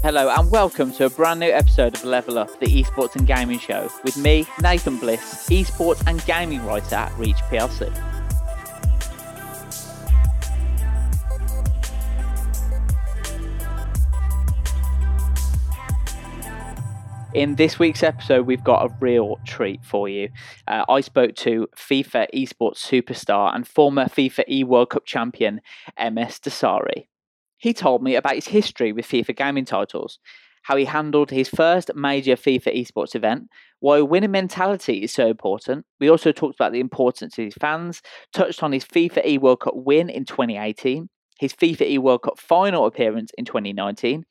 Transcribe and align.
Hello 0.00 0.28
and 0.28 0.48
welcome 0.48 0.92
to 0.92 1.06
a 1.06 1.10
brand 1.10 1.40
new 1.40 1.50
episode 1.50 1.92
of 1.92 2.04
Level 2.04 2.38
Up, 2.38 2.60
the 2.60 2.66
esports 2.66 3.16
and 3.16 3.26
gaming 3.26 3.58
show, 3.58 3.90
with 4.04 4.16
me, 4.16 4.46
Nathan 4.62 4.96
Bliss, 4.96 5.48
esports 5.50 6.00
and 6.06 6.24
gaming 6.24 6.64
writer 6.64 6.94
at 6.94 7.12
Reach 7.18 7.38
PLC. 7.50 7.92
In 17.34 17.56
this 17.56 17.80
week's 17.80 18.04
episode, 18.04 18.46
we've 18.46 18.62
got 18.62 18.88
a 18.88 18.94
real 19.00 19.40
treat 19.44 19.84
for 19.84 20.08
you. 20.08 20.28
Uh, 20.68 20.84
I 20.88 21.00
spoke 21.00 21.34
to 21.36 21.66
FIFA 21.76 22.28
esports 22.32 22.78
superstar 22.78 23.52
and 23.52 23.66
former 23.66 24.04
FIFA 24.04 24.44
e 24.48 24.62
World 24.62 24.90
Cup 24.90 25.06
champion 25.06 25.60
Msdossary. 25.98 27.08
He 27.58 27.74
told 27.74 28.02
me 28.02 28.14
about 28.14 28.34
his 28.34 28.46
history 28.46 28.92
with 28.92 29.06
FIFA 29.06 29.36
gaming 29.36 29.64
titles, 29.64 30.18
how 30.62 30.76
he 30.76 30.84
handled 30.84 31.30
his 31.30 31.48
first 31.48 31.90
major 31.94 32.36
FIFA 32.36 32.80
esports 32.80 33.14
event, 33.14 33.48
why 33.80 34.00
winning 34.00 34.30
mentality 34.30 35.02
is 35.02 35.12
so 35.12 35.26
important. 35.26 35.84
We 36.00 36.08
also 36.08 36.32
talked 36.32 36.54
about 36.54 36.72
the 36.72 36.80
importance 36.80 37.36
of 37.36 37.44
his 37.44 37.54
fans, 37.54 38.00
touched 38.32 38.62
on 38.62 38.72
his 38.72 38.84
FIFA 38.84 39.26
e 39.26 39.38
World 39.38 39.60
Cup 39.60 39.74
win 39.76 40.08
in 40.08 40.24
2018, 40.24 41.08
his 41.38 41.52
FIFA 41.52 41.82
e 41.82 41.98
World 41.98 42.22
Cup 42.22 42.38
final 42.38 42.86
appearance 42.86 43.32
in 43.36 43.44
2019 43.44 44.24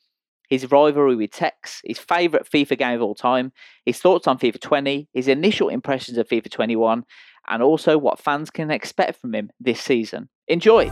his 0.50 0.72
rivalry 0.72 1.16
with 1.16 1.32
Tekkz, 1.32 1.82
his 1.84 2.00
favourite 2.00 2.50
FIFA 2.50 2.78
game 2.78 2.96
of 2.96 3.02
all 3.02 3.16
time, 3.16 3.52
his 3.86 4.00
thoughts 4.00 4.28
on 4.28 4.40
FIFA 4.40 4.62
20, 4.62 5.10
his 5.14 5.28
initial 5.28 5.70
impressions 5.70 6.18
of 6.18 6.28
FIFA 6.28 6.50
21, 6.50 7.04
and 7.50 7.64
also 7.64 7.98
what 7.98 8.20
fans 8.20 8.50
can 8.50 8.72
expect 8.72 9.20
from 9.20 9.36
him 9.36 9.50
this 9.60 9.82
season. 9.82 10.30
Enjoy! 10.48 10.90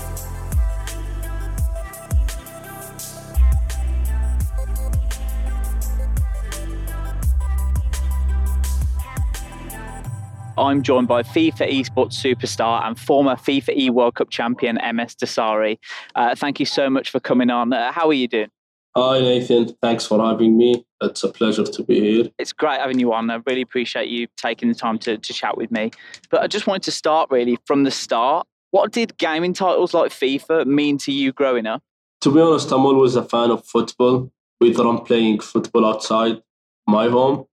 I'm 10.57 10.81
joined 10.83 11.07
by 11.07 11.21
FIFA 11.21 11.69
esports 11.69 12.13
superstar 12.13 12.85
and 12.85 12.97
former 12.97 13.35
FIFA 13.35 13.75
e 13.75 13.89
World 13.89 14.15
Cup 14.15 14.29
champion 14.29 14.77
Msdossary. 14.77 15.77
Uh, 16.15 16.33
thank 16.35 16.59
you 16.59 16.65
so 16.65 16.89
much 16.89 17.09
for 17.09 17.19
coming 17.19 17.49
on. 17.49 17.73
Uh, 17.73 17.91
how 17.91 18.07
are 18.07 18.13
you 18.13 18.27
doing? 18.27 18.47
Hi, 18.95 19.19
Nathan. 19.19 19.75
Thanks 19.81 20.05
for 20.05 20.25
having 20.25 20.57
me. 20.57 20.85
It's 21.01 21.23
a 21.25 21.29
pleasure 21.29 21.65
to 21.65 21.83
be 21.83 21.99
here. 21.99 22.31
It's 22.39 22.53
great 22.53 22.79
having 22.79 22.99
you 22.99 23.11
on. 23.11 23.29
I 23.29 23.41
really 23.45 23.61
appreciate 23.61 24.07
you 24.07 24.27
taking 24.37 24.69
the 24.69 24.75
time 24.75 24.97
to, 24.99 25.17
to 25.17 25.33
chat 25.33 25.57
with 25.57 25.69
me. 25.71 25.91
But 26.29 26.41
I 26.41 26.47
just 26.47 26.67
wanted 26.67 26.83
to 26.83 26.91
start 26.91 27.29
really 27.29 27.57
from 27.65 27.83
the 27.83 27.91
start. 27.91 28.47
What 28.71 28.93
did 28.93 29.17
gaming 29.17 29.53
titles 29.53 29.93
like 29.93 30.11
FIFA 30.11 30.65
mean 30.65 30.97
to 30.99 31.11
you 31.11 31.33
growing 31.33 31.65
up? 31.65 31.83
To 32.21 32.31
be 32.31 32.39
honest, 32.39 32.71
I'm 32.71 32.85
always 32.85 33.17
a 33.17 33.23
fan 33.23 33.51
of 33.51 33.65
football, 33.65 34.31
whether 34.59 34.87
I'm 34.87 34.99
playing 34.99 35.41
football 35.41 35.85
outside 35.85 36.41
my 36.87 37.09
home 37.09 37.45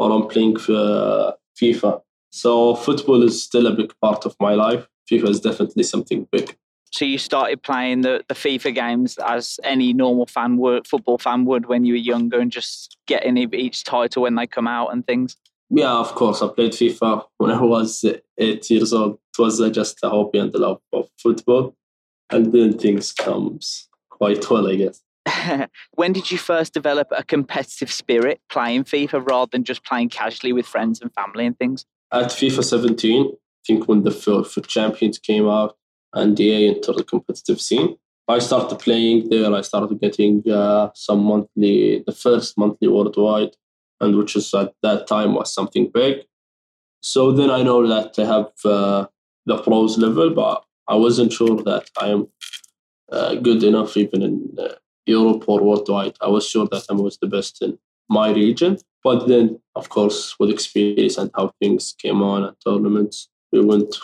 or 0.00 0.10
I'm 0.10 0.26
playing 0.26 0.56
uh, 0.56 1.32
FIFA. 1.60 2.02
So, 2.30 2.74
football 2.74 3.22
is 3.22 3.42
still 3.42 3.66
a 3.66 3.72
big 3.72 3.92
part 4.00 4.24
of 4.24 4.36
my 4.40 4.54
life. 4.54 4.86
FIFA 5.10 5.28
is 5.28 5.40
definitely 5.40 5.82
something 5.82 6.28
big. 6.30 6.56
So 6.92 7.04
you 7.04 7.18
started 7.18 7.62
playing 7.62 8.00
the, 8.00 8.24
the 8.28 8.34
FIFA 8.34 8.74
games 8.74 9.16
as 9.18 9.60
any 9.62 9.92
normal 9.92 10.26
fan 10.26 10.56
would, 10.56 10.88
football 10.88 11.18
fan 11.18 11.44
would 11.44 11.66
when 11.66 11.84
you 11.84 11.94
were 11.94 11.98
younger, 11.98 12.40
and 12.40 12.50
just 12.50 12.96
getting 13.06 13.36
each 13.36 13.84
title 13.84 14.22
when 14.22 14.34
they 14.34 14.46
come 14.46 14.66
out 14.66 14.92
and 14.92 15.06
things. 15.06 15.36
Yeah, 15.70 15.92
of 15.92 16.14
course. 16.16 16.42
I 16.42 16.48
played 16.48 16.72
FIFA 16.72 17.24
when 17.38 17.52
I 17.52 17.62
was 17.62 18.04
eight 18.38 18.70
years 18.70 18.92
old. 18.92 19.14
It 19.38 19.40
was 19.40 19.60
uh, 19.60 19.70
just 19.70 19.98
a 20.02 20.10
hobby 20.10 20.40
and 20.40 20.52
the 20.52 20.58
love 20.58 20.80
of 20.92 21.08
football, 21.22 21.76
and 22.28 22.52
then 22.52 22.76
things 22.76 23.12
comes 23.12 23.88
quite 24.10 24.50
well, 24.50 24.68
I 24.68 24.74
guess. 24.74 25.00
when 25.92 26.12
did 26.12 26.30
you 26.32 26.38
first 26.38 26.74
develop 26.74 27.06
a 27.12 27.22
competitive 27.22 27.92
spirit 27.92 28.40
playing 28.50 28.82
FIFA 28.82 29.28
rather 29.28 29.50
than 29.52 29.62
just 29.62 29.84
playing 29.84 30.08
casually 30.08 30.52
with 30.52 30.66
friends 30.66 31.00
and 31.00 31.12
family 31.14 31.46
and 31.46 31.56
things? 31.56 31.86
At 32.12 32.26
FIFA 32.26 32.64
17, 32.64 33.26
I 33.26 33.36
think 33.66 33.88
when 33.88 34.02
the 34.02 34.10
FUT 34.10 34.66
Champions 34.66 35.18
came 35.18 35.48
out, 35.48 35.76
and 36.12 36.38
EA 36.38 36.68
entered 36.68 36.96
the 36.96 37.04
competitive 37.04 37.60
scene. 37.60 37.96
I 38.28 38.38
started 38.38 38.78
playing 38.78 39.28
there. 39.28 39.52
I 39.52 39.60
started 39.62 40.00
getting 40.00 40.48
uh, 40.48 40.90
some 40.94 41.24
monthly, 41.24 42.02
the 42.06 42.12
first 42.12 42.56
monthly 42.56 42.88
worldwide, 42.88 43.56
and 44.00 44.16
which 44.16 44.36
is 44.36 44.52
at 44.54 44.72
that 44.82 45.06
time 45.06 45.34
was 45.34 45.52
something 45.52 45.90
big. 45.92 46.18
So 47.02 47.32
then 47.32 47.50
I 47.50 47.62
know 47.62 47.86
that 47.86 48.18
I 48.18 48.26
have 48.26 48.50
uh, 48.64 49.06
the 49.46 49.58
pros 49.62 49.98
level, 49.98 50.30
but 50.30 50.64
I 50.86 50.96
wasn't 50.96 51.32
sure 51.32 51.62
that 51.62 51.88
I 52.00 52.08
am 52.08 52.28
uh, 53.10 53.34
good 53.36 53.62
enough 53.62 53.96
even 53.96 54.22
in 54.22 54.56
uh, 54.58 54.74
Europe 55.06 55.44
or 55.48 55.62
worldwide. 55.62 56.16
I 56.20 56.28
was 56.28 56.48
sure 56.48 56.68
that 56.70 56.84
I 56.90 56.94
was 56.94 57.18
the 57.18 57.26
best 57.26 57.62
in 57.62 57.78
my 58.08 58.30
region. 58.30 58.78
But 59.02 59.28
then, 59.28 59.60
of 59.74 59.88
course, 59.88 60.38
with 60.38 60.50
experience 60.50 61.16
and 61.16 61.30
how 61.34 61.52
things 61.60 61.94
came 61.98 62.22
on 62.22 62.44
at 62.44 62.54
tournaments, 62.64 63.28
we 63.50 63.64
went 63.64 63.96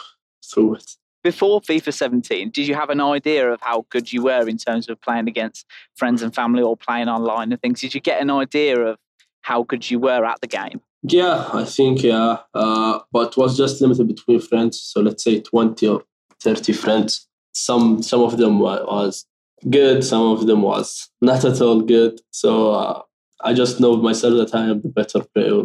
through 0.42 0.76
it 0.76 0.96
before 1.26 1.60
FIFA 1.60 1.92
17, 1.92 2.50
did 2.50 2.68
you 2.68 2.76
have 2.76 2.88
an 2.88 3.00
idea 3.00 3.50
of 3.50 3.60
how 3.60 3.84
good 3.90 4.12
you 4.12 4.22
were 4.22 4.48
in 4.48 4.56
terms 4.56 4.88
of 4.88 5.00
playing 5.00 5.26
against 5.26 5.66
friends 5.96 6.22
and 6.22 6.32
family 6.32 6.62
or 6.62 6.76
playing 6.76 7.08
online 7.08 7.50
and 7.50 7.60
things? 7.60 7.80
Did 7.80 7.96
you 7.96 8.00
get 8.00 8.22
an 8.22 8.30
idea 8.30 8.78
of 8.78 8.96
how 9.40 9.64
good 9.64 9.90
you 9.90 9.98
were 9.98 10.24
at 10.24 10.40
the 10.40 10.46
game? 10.46 10.80
Yeah, 11.02 11.50
I 11.52 11.64
think 11.64 12.04
yeah, 12.04 12.38
uh, 12.54 13.00
but 13.10 13.32
it 13.32 13.36
was 13.36 13.56
just 13.56 13.80
limited 13.80 14.06
between 14.06 14.40
friends. 14.40 14.80
So 14.80 15.00
let's 15.00 15.24
say 15.24 15.40
twenty 15.40 15.88
or 15.88 16.04
thirty 16.40 16.72
friends. 16.72 17.26
Some 17.54 18.02
some 18.04 18.22
of 18.22 18.36
them 18.38 18.60
was 18.60 19.26
good, 19.68 20.04
some 20.04 20.22
of 20.22 20.46
them 20.46 20.62
was 20.62 21.10
not 21.20 21.44
at 21.44 21.60
all 21.60 21.80
good. 21.80 22.20
So 22.30 22.70
uh, 22.70 23.02
I 23.42 23.54
just 23.54 23.80
know 23.80 23.96
myself 23.96 24.34
that 24.34 24.58
I 24.58 24.66
am 24.66 24.80
the 24.80 24.88
better 24.88 25.20
player 25.34 25.64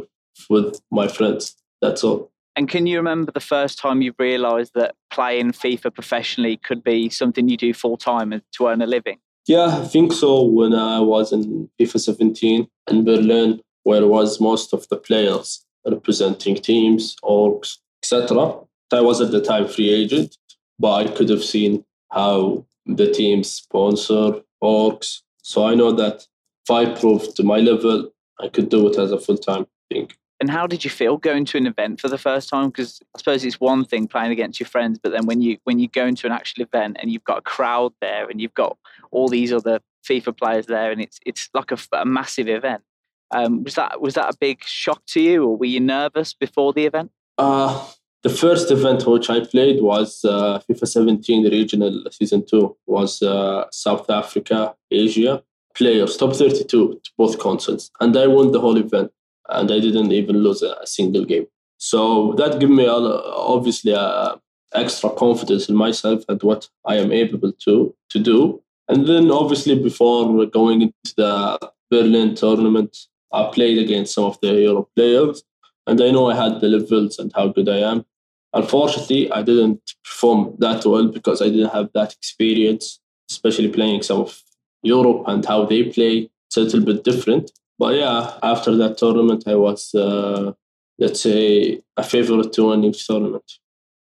with 0.49 0.81
my 0.91 1.07
friends. 1.07 1.55
That's 1.81 2.03
all. 2.03 2.31
And 2.55 2.67
can 2.67 2.85
you 2.85 2.97
remember 2.97 3.31
the 3.31 3.39
first 3.39 3.79
time 3.79 4.01
you 4.01 4.13
realised 4.19 4.73
that 4.75 4.95
playing 5.09 5.53
FIFA 5.53 5.93
professionally 5.93 6.57
could 6.57 6.83
be 6.83 7.09
something 7.09 7.47
you 7.47 7.57
do 7.57 7.73
full 7.73 7.97
time 7.97 8.41
to 8.57 8.67
earn 8.67 8.81
a 8.81 8.85
living? 8.85 9.19
Yeah, 9.47 9.79
I 9.81 9.85
think 9.85 10.11
so. 10.13 10.43
When 10.43 10.73
I 10.73 10.99
was 10.99 11.31
in 11.31 11.69
FIFA 11.79 11.99
17 11.99 12.67
in 12.89 13.05
Berlin, 13.05 13.61
where 13.83 14.05
was 14.05 14.39
most 14.39 14.73
of 14.73 14.87
the 14.89 14.97
players 14.97 15.65
representing 15.87 16.55
teams, 16.55 17.15
orgs, 17.23 17.77
etc. 18.03 18.59
I 18.91 19.01
was 19.01 19.21
at 19.21 19.31
the 19.31 19.41
time 19.41 19.67
free 19.67 19.89
agent, 19.89 20.37
but 20.77 20.93
I 20.93 21.07
could 21.11 21.29
have 21.29 21.43
seen 21.43 21.85
how 22.11 22.65
the 22.85 23.11
teams 23.11 23.49
sponsor 23.49 24.41
orgs. 24.61 25.21
So 25.41 25.65
I 25.65 25.75
know 25.75 25.91
that 25.93 26.27
I 26.69 26.85
proved 26.85 27.35
to 27.37 27.43
my 27.43 27.57
level, 27.57 28.11
I 28.39 28.47
could 28.47 28.69
do 28.69 28.87
it 28.87 28.97
as 28.97 29.11
a 29.11 29.19
full 29.19 29.37
time 29.37 29.67
thing. 29.89 30.11
And 30.39 30.49
how 30.49 30.65
did 30.65 30.83
you 30.83 30.89
feel 30.89 31.17
going 31.17 31.45
to 31.45 31.57
an 31.57 31.67
event 31.67 32.01
for 32.01 32.07
the 32.07 32.17
first 32.17 32.49
time? 32.49 32.69
Because 32.69 32.99
I 33.15 33.19
suppose 33.19 33.45
it's 33.45 33.59
one 33.59 33.85
thing 33.85 34.07
playing 34.07 34.31
against 34.31 34.59
your 34.59 34.67
friends, 34.67 34.99
but 35.01 35.11
then 35.11 35.27
when 35.27 35.41
you 35.41 35.57
when 35.65 35.77
you 35.77 35.87
go 35.87 36.05
into 36.05 36.25
an 36.25 36.33
actual 36.33 36.63
event 36.63 36.97
and 36.99 37.11
you've 37.11 37.23
got 37.23 37.37
a 37.37 37.43
crowd 37.43 37.93
there 38.01 38.27
and 38.27 38.41
you've 38.41 38.55
got 38.55 38.75
all 39.11 39.27
these 39.27 39.53
other 39.53 39.79
FIFA 40.03 40.35
players 40.35 40.65
there, 40.65 40.91
and 40.91 40.99
it's 40.99 41.19
it's 41.27 41.47
like 41.53 41.71
a, 41.71 41.77
a 41.93 42.05
massive 42.05 42.47
event. 42.47 42.81
Um, 43.29 43.63
was 43.63 43.75
that 43.75 44.01
was 44.01 44.15
that 44.15 44.33
a 44.33 44.37
big 44.39 44.63
shock 44.63 45.05
to 45.09 45.21
you, 45.21 45.45
or 45.45 45.55
were 45.55 45.65
you 45.65 45.79
nervous 45.79 46.33
before 46.33 46.73
the 46.73 46.85
event? 46.85 47.11
Uh, 47.37 47.87
the 48.23 48.29
first 48.29 48.71
event 48.71 49.05
which 49.05 49.29
I 49.29 49.45
played 49.45 49.79
was 49.81 50.25
uh, 50.25 50.59
FIFA 50.67 50.87
17 50.87 51.51
regional 51.51 52.03
season 52.11 52.43
two. 52.47 52.75
Was 52.87 53.21
uh, 53.21 53.65
South 53.71 54.09
Africa, 54.09 54.75
Asia 54.89 55.43
players 55.73 56.17
top 56.17 56.35
32 56.35 56.65
to 56.67 57.11
both 57.17 57.39
consoles, 57.39 57.91
and 57.99 58.15
I 58.17 58.27
won 58.27 58.51
the 58.51 58.59
whole 58.59 58.77
event 58.77 59.11
and 59.49 59.71
I 59.71 59.79
didn't 59.79 60.11
even 60.11 60.37
lose 60.37 60.61
a, 60.61 60.75
single 60.85 61.25
game. 61.25 61.47
So 61.77 62.33
that 62.37 62.59
gave 62.59 62.69
me 62.69 62.87
obviously 62.87 63.93
a 63.93 64.39
extra 64.73 65.09
confidence 65.09 65.67
in 65.67 65.75
myself 65.75 66.23
and 66.29 66.41
what 66.43 66.69
I 66.85 66.95
am 66.95 67.11
able 67.11 67.51
to 67.51 67.95
to 68.09 68.19
do. 68.19 68.61
And 68.87 69.07
then 69.07 69.31
obviously 69.31 69.75
before 69.75 70.45
going 70.45 70.81
into 70.83 71.13
the 71.17 71.71
Berlin 71.89 72.35
tournament, 72.35 72.97
I 73.33 73.49
played 73.53 73.77
against 73.79 74.13
some 74.13 74.25
of 74.25 74.39
the 74.41 74.53
Euro 74.53 74.87
players, 74.95 75.43
and 75.87 76.01
I 76.01 76.11
know 76.11 76.29
I 76.29 76.35
had 76.35 76.61
the 76.61 76.67
levels 76.67 77.19
and 77.19 77.31
how 77.35 77.47
good 77.47 77.69
I 77.69 77.79
am. 77.79 78.05
Unfortunately, 78.53 79.31
I 79.31 79.41
didn't 79.41 79.81
perform 80.03 80.55
that 80.59 80.85
well 80.85 81.07
because 81.07 81.41
I 81.41 81.45
didn't 81.45 81.73
have 81.73 81.89
that 81.93 82.13
experience, 82.13 82.99
especially 83.29 83.69
playing 83.69 84.03
some 84.03 84.21
of 84.21 84.41
Europe 84.83 85.23
and 85.27 85.45
how 85.45 85.65
they 85.65 85.83
play. 85.83 86.29
it's 86.47 86.57
a 86.57 86.61
little 86.61 86.83
bit 86.83 87.03
different. 87.03 87.51
But 87.77 87.95
yeah, 87.95 88.37
after 88.43 88.75
that 88.75 88.97
tournament, 88.97 89.43
I 89.47 89.55
was, 89.55 89.93
uh, 89.95 90.53
let's 90.99 91.21
say, 91.21 91.81
a 91.97 92.03
favorite 92.03 92.53
to 92.53 92.69
win 92.69 92.83
each 92.83 93.07
tournament. 93.07 93.43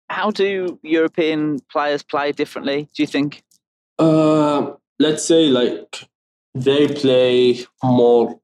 How 0.09 0.29
do 0.29 0.79
European 0.83 1.59
players 1.71 2.03
play 2.03 2.31
differently, 2.31 2.89
do 2.95 3.03
you 3.03 3.07
think? 3.07 3.43
Uh, 3.97 4.73
let's 4.99 5.23
say, 5.25 5.47
like, 5.47 6.03
they 6.53 6.87
play 6.89 7.65
more 7.81 8.39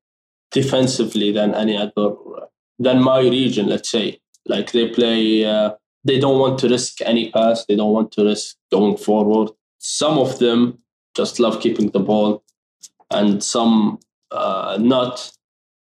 defensively 0.52 1.32
than 1.32 1.54
any 1.54 1.78
other, 1.78 2.16
than 2.80 3.04
my 3.04 3.20
region, 3.20 3.68
let's 3.68 3.92
say. 3.92 4.20
Like, 4.46 4.72
they 4.72 4.88
play, 4.90 5.44
uh, 5.46 5.72
they 6.04 6.20
don't 6.20 6.40
want 6.40 6.58
to 6.60 6.70
risk 6.70 7.02
any 7.02 7.30
pass, 7.32 7.66
they 7.66 7.76
don't 7.76 7.94
want 7.94 8.12
to 8.14 8.24
risk 8.24 8.56
going 8.72 8.98
forward. 8.98 9.50
Some 9.78 10.18
of 10.18 10.40
them 10.40 10.80
just 11.18 11.40
love 11.40 11.60
keeping 11.60 11.90
the 11.90 12.00
ball, 12.00 12.44
and 13.12 13.44
some 13.44 14.00
uh, 14.32 14.78
not. 14.80 15.32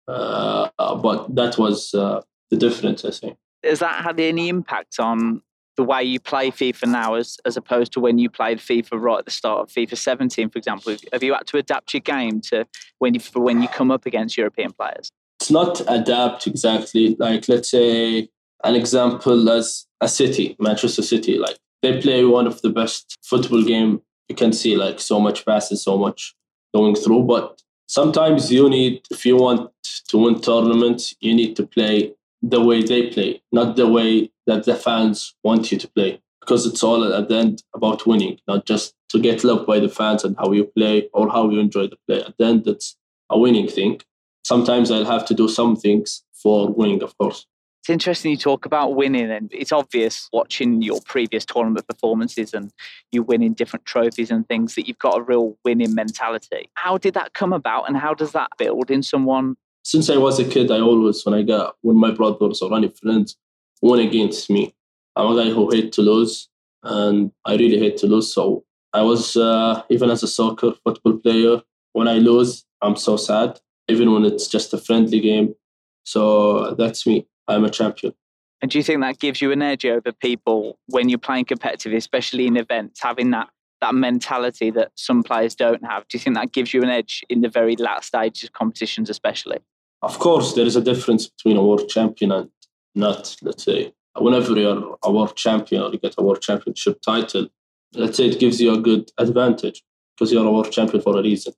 Uh, 0.09 0.69
but 0.97 1.35
that 1.35 1.59
was 1.59 1.93
uh, 1.95 2.23
the 2.51 2.57
difference, 2.57 3.05
I 3.05 3.11
think. 3.11 3.37
Has 3.63 3.81
that 3.81 4.05
had 4.05 4.19
any 4.21 4.49
impact 4.49 4.99
on 4.99 5.43
the 5.77 5.85
way 5.85 6.03
you 6.03 6.19
play 6.19 6.51
FIFA 6.51 6.87
now 6.89 7.15
as, 7.15 7.39
as 7.45 7.57
opposed 7.57 7.93
to 7.93 8.01
when 8.01 8.19
you 8.19 8.31
played 8.31 8.59
FIFA 8.59 9.01
right 9.01 9.19
at 9.19 9.25
the 9.25 9.31
start 9.31 9.61
of 9.61 9.69
FIFA 9.69 9.99
17, 9.99 10.51
for 10.51 10.59
example? 10.59 10.97
Have 11.13 11.23
you 11.23 11.35
had 11.35 11.47
to 11.49 11.59
adapt 11.59 11.93
your 11.93 12.01
game 12.01 12.41
to 12.43 12.67
when 12.99 13.15
you, 13.15 13.21
for 13.21 13.41
when 13.41 13.61
you 13.61 13.69
come 13.69 13.91
up 13.91 14.07
against 14.07 14.37
European 14.37 14.73
players? 14.73 15.11
It's 15.41 15.51
not 15.51 15.83
adapt 15.89 16.47
exactly. 16.47 17.17
Like, 17.19 17.49
let's 17.49 17.71
say 17.71 18.29
an 18.65 18.75
example 18.75 19.51
as 19.51 19.87
a 20.01 20.09
city, 20.09 20.57
Manchester 20.59 21.03
City, 21.03 21.39
like 21.39 21.59
they 21.83 22.01
play 22.01 22.25
one 22.25 22.47
of 22.47 22.63
the 22.63 22.71
best 22.71 23.17
football 23.23 23.63
game 23.63 24.01
you 24.29 24.35
can 24.35 24.53
see, 24.53 24.77
like 24.77 25.01
so 25.01 25.21
much 25.21 25.45
passes, 25.45 25.83
so 25.83 25.97
much 25.97 26.35
going 26.75 26.95
through. 26.95 27.23
But 27.25 27.63
sometimes 27.87 28.53
you 28.53 28.69
need, 28.69 29.03
if 29.11 29.25
you 29.25 29.37
want 29.37 29.71
to 30.09 30.19
win 30.19 30.41
tournaments, 30.41 31.15
you 31.21 31.35
need 31.35 31.57
to 31.57 31.67
play 31.67 32.13
the 32.43 32.61
way 32.61 32.83
they 32.83 33.09
play, 33.09 33.43
not 33.53 33.77
the 33.77 33.87
way 33.87 34.31
that 34.47 34.65
the 34.65 34.75
fans 34.75 35.35
want 35.43 35.73
you 35.73 35.79
to 35.79 35.89
play. 35.89 36.21
Because 36.41 36.65
it's 36.65 36.83
all 36.83 37.13
at 37.13 37.29
the 37.29 37.37
end 37.37 37.63
about 37.75 38.07
winning, 38.07 38.39
not 38.47 38.67
just 38.67 38.95
to 39.09 39.19
get 39.19 39.43
loved 39.43 39.67
by 39.67 39.81
the 39.81 39.89
fans 39.89 40.23
and 40.23 40.37
how 40.37 40.53
you 40.53 40.65
play 40.65 41.09
or 41.13 41.29
how 41.29 41.51
you 41.51 41.59
enjoy 41.59 41.89
the 41.89 41.99
play. 42.07 42.23
At 42.23 42.37
the 42.39 42.45
end, 42.45 42.67
it's 42.69 42.97
a 43.31 43.39
winning 43.39 43.67
thing. 43.69 44.01
Sometimes 44.45 44.93
I'll 44.93 45.05
have 45.05 45.27
to 45.27 45.35
do 45.35 45.49
some 45.49 45.75
things 45.75 46.23
for 46.33 46.69
winning, 46.73 47.03
of 47.03 47.19
course. 47.19 47.47
It's 47.87 47.91
interesting 47.93 48.33
you 48.33 48.37
talk 48.37 48.67
about 48.67 48.97
winning, 48.97 49.31
and 49.31 49.49
it's 49.53 49.71
obvious 49.71 50.29
watching 50.33 50.83
your 50.83 51.01
previous 51.03 51.45
tournament 51.45 51.87
performances 51.87 52.53
and 52.53 52.73
you 53.13 53.23
winning 53.23 53.53
different 53.53 53.87
trophies 53.87 54.29
and 54.29 54.45
things 54.49 54.75
that 54.75 54.89
you've 54.89 54.99
got 54.99 55.19
a 55.21 55.23
real 55.23 55.57
winning 55.65 55.95
mentality. 55.95 56.69
How 56.75 56.99
did 56.99 57.15
that 57.15 57.35
come 57.35 57.53
about, 57.53 57.85
and 57.87 57.97
how 57.97 58.13
does 58.13 58.33
that 58.33 58.51
build 58.59 58.91
in 58.91 59.05
someone? 59.05 59.57
Since 59.85 60.11
I 60.11 60.17
was 60.17 60.41
a 60.41 60.45
kid, 60.45 60.73
I 60.73 60.81
always, 60.81 61.25
when 61.25 61.37
I 61.37 61.43
got 61.43 61.77
when 61.83 61.97
my 61.97 62.11
brothers 62.11 62.61
or 62.61 62.75
any 62.75 62.89
friends 62.89 63.37
won 63.81 64.01
against 64.01 64.51
me, 64.51 64.75
I'm 65.15 65.39
a 65.39 65.45
guy 65.45 65.51
who 65.51 65.71
hate 65.71 65.93
to 65.93 66.03
lose, 66.03 66.49
and 66.83 67.31
I 67.45 67.53
really 67.53 67.79
hate 67.79 67.99
to 67.99 68.09
lose. 68.09 68.35
So 68.35 68.65
I 68.93 69.03
was 69.03 69.37
uh, 69.37 69.85
even 69.91 70.11
as 70.11 70.25
a 70.25 70.27
soccer 70.27 70.73
football 70.73 71.19
player, 71.19 71.63
when 71.93 72.09
I 72.09 72.15
lose, 72.15 72.65
I'm 72.83 72.97
so 72.97 73.17
sad, 73.17 73.61
even 73.87 74.13
when 74.13 74.25
it's 74.25 74.49
just 74.49 74.75
a 74.75 74.79
friendly 74.79 75.21
game. 75.21 75.55
So 76.03 76.75
that's 76.75 77.07
me. 77.07 77.29
I'm 77.49 77.65
a 77.65 77.71
champion. 77.71 78.15
And 78.63 78.71
do 78.71 78.79
you 78.79 78.85
think 78.85 79.01
that 79.01 79.19
gives 79.19 79.43
you 79.43 79.53
an 79.53 79.63
edge 79.63 79.85
over 79.85 80.13
people 80.13 80.79
when 80.87 81.09
you're 81.09 81.19
playing 81.19 81.45
competitive, 81.45 81.93
especially 81.93 82.47
in 82.47 82.57
events, 82.57 83.01
having 83.03 83.31
that 83.31 83.49
that 83.83 83.95
mentality 83.95 84.71
that 84.71 84.91
some 84.95 85.23
players 85.23 85.55
don't 85.55 85.85
have? 85.85 86.09
Do 86.09 86.17
you 86.17 86.21
think 86.21 86.37
that 86.37 86.53
gives 86.53 86.73
you 86.73 86.83
an 86.83 86.89
edge 86.89 87.23
in 87.29 87.43
the 87.43 87.49
very 87.49 87.77
last 87.77 88.09
stages 88.09 88.45
of 88.45 88.53
competitions, 88.53 89.11
especially? 89.11 89.59
Of 90.03 90.19
course, 90.19 90.55
there 90.55 90.65
is 90.65 90.77
a 90.77 90.81
difference 90.81 91.29
between 91.29 91.59
a 91.59 91.63
world 91.63 91.89
champion 91.89 92.33
and 92.33 92.51
not. 92.95 93.37
Let's 93.43 93.65
say 93.65 93.93
whenever 94.19 94.53
you're 94.59 94.97
a 95.03 95.13
world 95.13 95.37
champion 95.37 95.83
or 95.83 95.91
you 95.91 95.99
get 95.99 96.15
a 96.17 96.23
world 96.23 96.41
championship 96.41 97.01
title, 97.03 97.49
let's 97.95 98.17
say 98.17 98.27
it 98.27 98.41
gives 98.41 98.61
you 98.61 98.73
a 98.73 98.81
good 98.81 99.11
advantage 99.19 99.83
because 100.17 100.33
you're 100.33 100.47
a 100.47 100.51
world 100.51 100.73
champion 100.73 101.03
for 101.03 101.19
a 101.19 101.23
reason. 101.23 101.53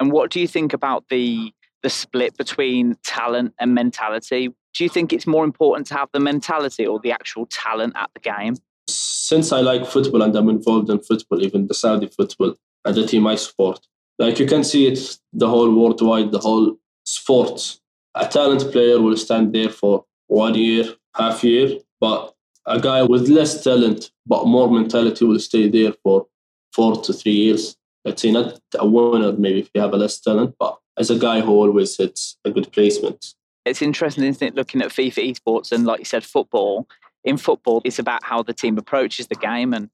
And 0.00 0.12
what 0.12 0.30
do 0.30 0.40
you 0.40 0.48
think 0.48 0.72
about 0.72 1.08
the 1.08 1.52
the 1.84 1.90
split 1.90 2.36
between 2.36 2.96
talent 3.04 3.54
and 3.60 3.74
mentality? 3.74 4.48
Do 4.48 4.82
you 4.82 4.90
think 4.90 5.12
it's 5.12 5.26
more 5.26 5.44
important 5.44 5.86
to 5.88 5.94
have 5.94 6.08
the 6.12 6.18
mentality 6.18 6.84
or 6.84 6.98
the 6.98 7.12
actual 7.12 7.46
talent 7.46 7.92
at 7.94 8.10
the 8.14 8.20
game? 8.20 8.56
Since 8.88 9.52
I 9.52 9.60
like 9.60 9.86
football 9.86 10.22
and 10.22 10.34
I'm 10.34 10.48
involved 10.48 10.90
in 10.90 10.98
football, 11.00 11.42
even 11.42 11.68
the 11.68 11.74
Saudi 11.74 12.08
football 12.08 12.56
and 12.84 12.94
the 12.96 13.06
team 13.06 13.26
I 13.26 13.36
support, 13.36 13.86
like 14.18 14.38
you 14.40 14.46
can 14.46 14.64
see 14.64 14.86
it 14.86 15.18
the 15.32 15.48
whole 15.48 15.72
worldwide, 15.72 16.32
the 16.32 16.38
whole 16.38 16.76
sports. 17.04 17.80
A 18.14 18.26
talent 18.26 18.72
player 18.72 19.00
will 19.00 19.16
stand 19.16 19.52
there 19.52 19.70
for 19.70 20.04
one 20.28 20.54
year, 20.54 20.84
half 21.14 21.44
year, 21.44 21.78
but 22.00 22.34
a 22.66 22.80
guy 22.80 23.02
with 23.02 23.28
less 23.28 23.62
talent 23.62 24.10
but 24.26 24.46
more 24.46 24.70
mentality 24.70 25.24
will 25.26 25.38
stay 25.38 25.68
there 25.68 25.92
for 26.02 26.26
four 26.72 27.00
to 27.02 27.12
three 27.12 27.32
years. 27.32 27.76
Let's 28.06 28.22
say 28.22 28.32
not 28.32 28.58
a 28.78 28.86
winner, 28.86 29.32
maybe 29.32 29.60
if 29.60 29.70
you 29.74 29.82
have 29.82 29.92
a 29.92 29.96
less 29.96 30.18
talent, 30.20 30.54
but 30.58 30.78
as 30.96 31.10
a 31.10 31.18
guy 31.18 31.40
who 31.40 31.52
always 31.52 31.96
hits 31.96 32.36
a 32.44 32.50
good 32.50 32.70
placement. 32.72 33.34
It's 33.64 33.82
interesting, 33.82 34.24
isn't 34.24 34.46
it, 34.46 34.54
looking 34.54 34.82
at 34.82 34.90
FIFA 34.90 35.34
esports 35.34 35.72
and, 35.72 35.86
like 35.86 36.00
you 36.00 36.04
said, 36.04 36.24
football. 36.24 36.86
In 37.24 37.38
football, 37.38 37.80
it's 37.84 37.98
about 37.98 38.22
how 38.22 38.42
the 38.42 38.52
team 38.52 38.76
approaches 38.76 39.28
the 39.28 39.34
game, 39.34 39.72
and 39.72 39.88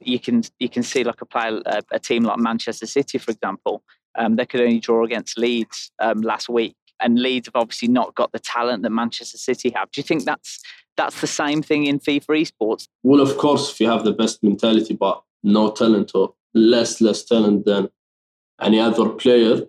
you 0.00 0.20
can 0.20 0.42
you 0.58 0.68
can 0.68 0.82
see 0.82 1.04
like 1.04 1.22
a 1.22 1.26
player, 1.26 1.62
a, 1.64 1.82
a 1.92 1.98
team 1.98 2.22
like 2.24 2.38
Manchester 2.38 2.86
City, 2.86 3.16
for 3.16 3.30
example, 3.30 3.82
um, 4.16 4.36
they 4.36 4.46
could 4.46 4.60
only 4.60 4.80
draw 4.80 5.04
against 5.04 5.38
Leeds 5.38 5.90
um, 5.98 6.20
last 6.20 6.48
week, 6.48 6.76
and 7.00 7.18
Leeds 7.18 7.46
have 7.48 7.56
obviously 7.56 7.88
not 7.88 8.14
got 8.14 8.32
the 8.32 8.38
talent 8.38 8.82
that 8.82 8.90
Manchester 8.90 9.38
City 9.38 9.70
have. 9.74 9.90
Do 9.90 10.00
you 10.00 10.02
think 10.02 10.24
that's 10.24 10.60
that's 10.96 11.20
the 11.20 11.26
same 11.26 11.62
thing 11.62 11.86
in 11.86 11.98
FIFA 11.98 12.46
esports? 12.46 12.88
Well, 13.02 13.20
of 13.20 13.36
course, 13.36 13.70
if 13.70 13.80
you 13.80 13.88
have 13.88 14.04
the 14.04 14.12
best 14.12 14.42
mentality 14.42 14.94
but 14.94 15.22
no 15.42 15.70
talent 15.70 16.12
or 16.14 16.34
less 16.54 17.00
less 17.00 17.24
talent 17.24 17.66
than 17.66 17.88
any 18.60 18.80
other 18.80 19.10
player, 19.10 19.62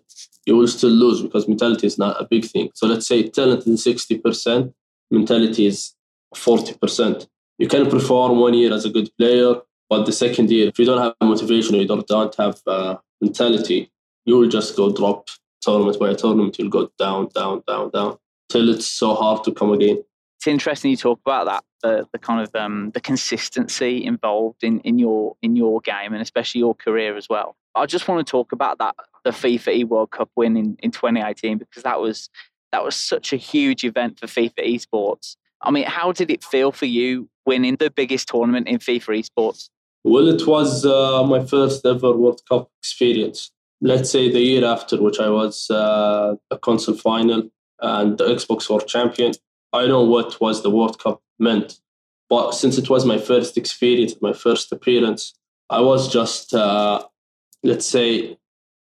you 0.47 0.55
will 0.55 0.67
still 0.67 0.89
lose 0.89 1.21
because 1.21 1.47
mentality 1.47 1.85
is 1.85 1.97
not 1.97 2.19
a 2.21 2.25
big 2.25 2.45
thing. 2.45 2.71
So 2.73 2.87
let's 2.87 3.05
say 3.05 3.27
talent 3.27 3.67
is 3.67 3.85
60%, 3.85 4.73
mentality 5.11 5.67
is 5.67 5.93
40%. 6.35 7.27
You 7.57 7.67
can 7.67 7.89
perform 7.89 8.39
one 8.39 8.53
year 8.53 8.73
as 8.73 8.85
a 8.85 8.89
good 8.89 9.09
player, 9.17 9.55
but 9.89 10.05
the 10.05 10.13
second 10.13 10.49
year, 10.49 10.69
if 10.69 10.79
you 10.79 10.85
don't 10.85 11.01
have 11.01 11.15
motivation 11.21 11.75
or 11.75 11.79
you 11.79 11.87
don't, 11.87 12.07
don't 12.07 12.33
have 12.35 12.61
uh, 12.65 12.95
mentality, 13.19 13.91
you 14.25 14.37
will 14.37 14.47
just 14.47 14.77
go 14.77 14.91
drop 14.91 15.27
tournament 15.61 15.99
by 15.99 16.13
tournament. 16.13 16.57
You'll 16.57 16.69
go 16.69 16.89
down, 16.97 17.27
down, 17.35 17.63
down, 17.67 17.89
down 17.89 18.17
till 18.49 18.69
it's 18.69 18.85
so 18.85 19.15
hard 19.15 19.43
to 19.43 19.51
come 19.51 19.73
again. 19.73 20.01
It's 20.37 20.47
interesting 20.47 20.91
you 20.91 20.97
talk 20.97 21.19
about 21.25 21.45
that 21.47 21.63
the, 21.81 22.07
the 22.11 22.19
kind 22.19 22.41
of 22.41 22.55
um, 22.55 22.91
the 22.93 23.01
consistency 23.01 24.05
involved 24.05 24.63
in, 24.63 24.79
in 24.81 24.99
your 24.99 25.35
in 25.41 25.55
your 25.55 25.81
game 25.81 26.13
and 26.13 26.21
especially 26.21 26.59
your 26.59 26.75
career 26.75 27.17
as 27.17 27.27
well. 27.29 27.55
I 27.77 27.85
just 27.85 28.07
want 28.07 28.25
to 28.25 28.29
talk 28.29 28.51
about 28.51 28.77
that 28.79 28.95
the 29.23 29.31
FIFA 29.31 29.75
E 29.75 29.83
World 29.83 30.11
Cup 30.11 30.29
win 30.35 30.55
in, 30.55 30.77
in 30.81 30.91
2018 30.91 31.57
because 31.57 31.83
that 31.83 31.99
was 31.99 32.29
that 32.71 32.83
was 32.83 32.95
such 32.95 33.33
a 33.33 33.37
huge 33.37 33.83
event 33.83 34.19
for 34.19 34.27
FIFA 34.27 34.75
esports. 34.75 35.35
I 35.61 35.71
mean, 35.71 35.85
how 35.85 36.11
did 36.11 36.29
it 36.29 36.43
feel 36.43 36.71
for 36.71 36.85
you 36.85 37.29
winning 37.45 37.77
the 37.77 37.89
biggest 37.89 38.27
tournament 38.27 38.67
in 38.67 38.77
FIFA 38.77 39.23
esports? 39.23 39.69
Well, 40.03 40.27
it 40.27 40.45
was 40.47 40.85
uh, 40.85 41.23
my 41.23 41.43
first 41.45 41.85
ever 41.85 42.13
World 42.13 42.41
Cup 42.49 42.69
experience. 42.81 43.51
Let's 43.81 44.09
say 44.09 44.31
the 44.31 44.41
year 44.41 44.65
after, 44.65 45.01
which 45.01 45.19
I 45.19 45.29
was 45.29 45.69
uh, 45.69 46.35
a 46.51 46.57
console 46.57 46.95
final 46.95 47.49
and 47.81 48.17
the 48.17 48.25
Xbox 48.25 48.69
World 48.69 48.87
Champion. 48.87 49.33
I 49.73 49.87
know 49.87 50.03
what 50.03 50.39
was 50.39 50.63
the 50.63 50.69
World 50.71 51.01
Cup 51.01 51.21
meant, 51.39 51.79
but 52.29 52.51
since 52.51 52.77
it 52.77 52.89
was 52.89 53.05
my 53.05 53.17
first 53.17 53.57
experience, 53.57 54.15
my 54.21 54.33
first 54.33 54.71
appearance, 54.71 55.33
I 55.69 55.81
was 55.81 56.11
just 56.11 56.53
uh, 56.53 57.03
let's 57.63 57.85
say, 57.85 58.37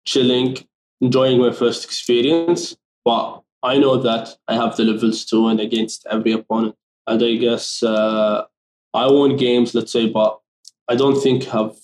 chilling, 0.04 0.56
enjoying 1.00 1.40
my 1.40 1.52
first 1.52 1.84
experience. 1.84 2.76
But 3.04 3.42
I 3.62 3.78
know 3.78 3.96
that 3.96 4.36
I 4.46 4.54
have 4.54 4.76
the 4.76 4.84
levels 4.84 5.24
to 5.26 5.44
win 5.44 5.60
against 5.60 6.06
every 6.10 6.32
opponent. 6.32 6.74
And 7.06 7.22
I 7.22 7.36
guess 7.36 7.82
uh, 7.82 8.44
I 8.94 9.06
won 9.06 9.36
games, 9.36 9.74
let's 9.74 9.92
say, 9.92 10.08
but 10.08 10.38
I 10.88 10.94
don't 10.94 11.20
think 11.20 11.52
I've 11.54 11.78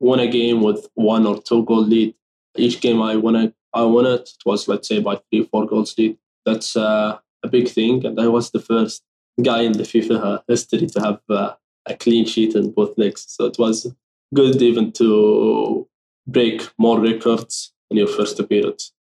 won 0.00 0.20
a 0.20 0.26
game 0.26 0.62
with 0.62 0.88
one 0.94 1.26
or 1.26 1.40
two 1.40 1.64
goal 1.64 1.84
lead. 1.84 2.14
Each 2.56 2.80
game 2.80 3.00
I 3.00 3.16
won 3.16 3.36
it, 3.36 3.54
I 3.72 3.82
won 3.82 4.06
it. 4.06 4.20
It 4.20 4.44
was, 4.44 4.68
let's 4.68 4.88
say, 4.88 5.00
by 5.00 5.16
three, 5.30 5.44
four 5.44 5.66
goals 5.66 5.96
lead. 5.96 6.18
That's 6.44 6.76
uh, 6.76 7.18
a 7.42 7.48
big 7.48 7.68
thing. 7.68 8.04
And 8.04 8.20
I 8.20 8.28
was 8.28 8.50
the 8.50 8.60
first 8.60 9.02
guy 9.42 9.62
in 9.62 9.72
the 9.72 9.84
FIFA 9.84 10.42
history 10.48 10.86
to 10.86 11.00
have 11.00 11.20
uh, 11.30 11.54
a 11.86 11.94
clean 11.94 12.26
sheet 12.26 12.54
in 12.54 12.72
both 12.72 12.96
legs. 12.98 13.24
So 13.28 13.46
it 13.46 13.58
was 13.58 13.92
good 14.34 14.60
even 14.60 14.92
to 14.92 15.88
break 16.26 16.68
more 16.78 17.00
records 17.00 17.72
in 17.90 17.96
your 17.96 18.06
first 18.06 18.38
appearance. 18.40 18.92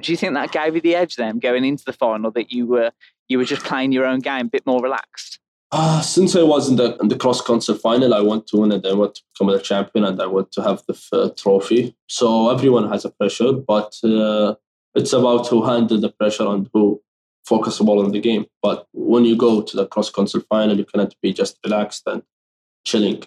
Do 0.00 0.12
you 0.12 0.18
think 0.18 0.34
that 0.34 0.52
gave 0.52 0.74
you 0.74 0.80
the 0.80 0.94
edge 0.94 1.16
then, 1.16 1.38
going 1.38 1.64
into 1.64 1.84
the 1.84 1.92
final, 1.92 2.30
that 2.32 2.52
you 2.52 2.66
were 2.66 2.92
you 3.28 3.38
were 3.38 3.44
just 3.44 3.64
playing 3.64 3.92
your 3.92 4.06
own 4.06 4.20
game, 4.20 4.46
a 4.46 4.50
bit 4.50 4.66
more 4.66 4.82
relaxed? 4.82 5.40
Uh, 5.70 6.00
since 6.00 6.34
I 6.34 6.42
was 6.42 6.68
in 6.68 6.76
the 6.76 6.96
in 6.98 7.08
the 7.08 7.16
cross 7.16 7.40
console 7.40 7.76
final, 7.76 8.14
I 8.14 8.20
want 8.20 8.46
to 8.48 8.58
win 8.58 8.72
it. 8.72 8.86
I 8.86 8.92
want 8.94 9.14
to 9.16 9.22
become 9.32 9.54
a 9.54 9.60
champion, 9.60 10.04
and 10.04 10.20
I 10.20 10.26
want 10.26 10.52
to 10.52 10.62
have 10.62 10.82
the 10.86 10.98
uh, 11.12 11.30
trophy. 11.30 11.96
So 12.06 12.50
everyone 12.50 12.88
has 12.90 13.04
a 13.04 13.10
pressure, 13.10 13.52
but 13.52 13.94
uh, 14.04 14.54
it's 14.94 15.12
about 15.12 15.46
who 15.48 15.64
handle 15.64 16.00
the 16.00 16.10
pressure 16.10 16.46
and 16.46 16.68
who 16.72 17.02
focus 17.46 17.80
more 17.80 18.02
on 18.04 18.12
the 18.12 18.20
game. 18.20 18.46
But 18.62 18.86
when 18.92 19.24
you 19.24 19.36
go 19.36 19.62
to 19.62 19.76
the 19.76 19.86
cross 19.86 20.10
console 20.10 20.42
final, 20.48 20.76
you 20.76 20.84
cannot 20.84 21.14
be 21.22 21.32
just 21.32 21.58
relaxed 21.64 22.02
and 22.06 22.22
chilling. 22.84 23.22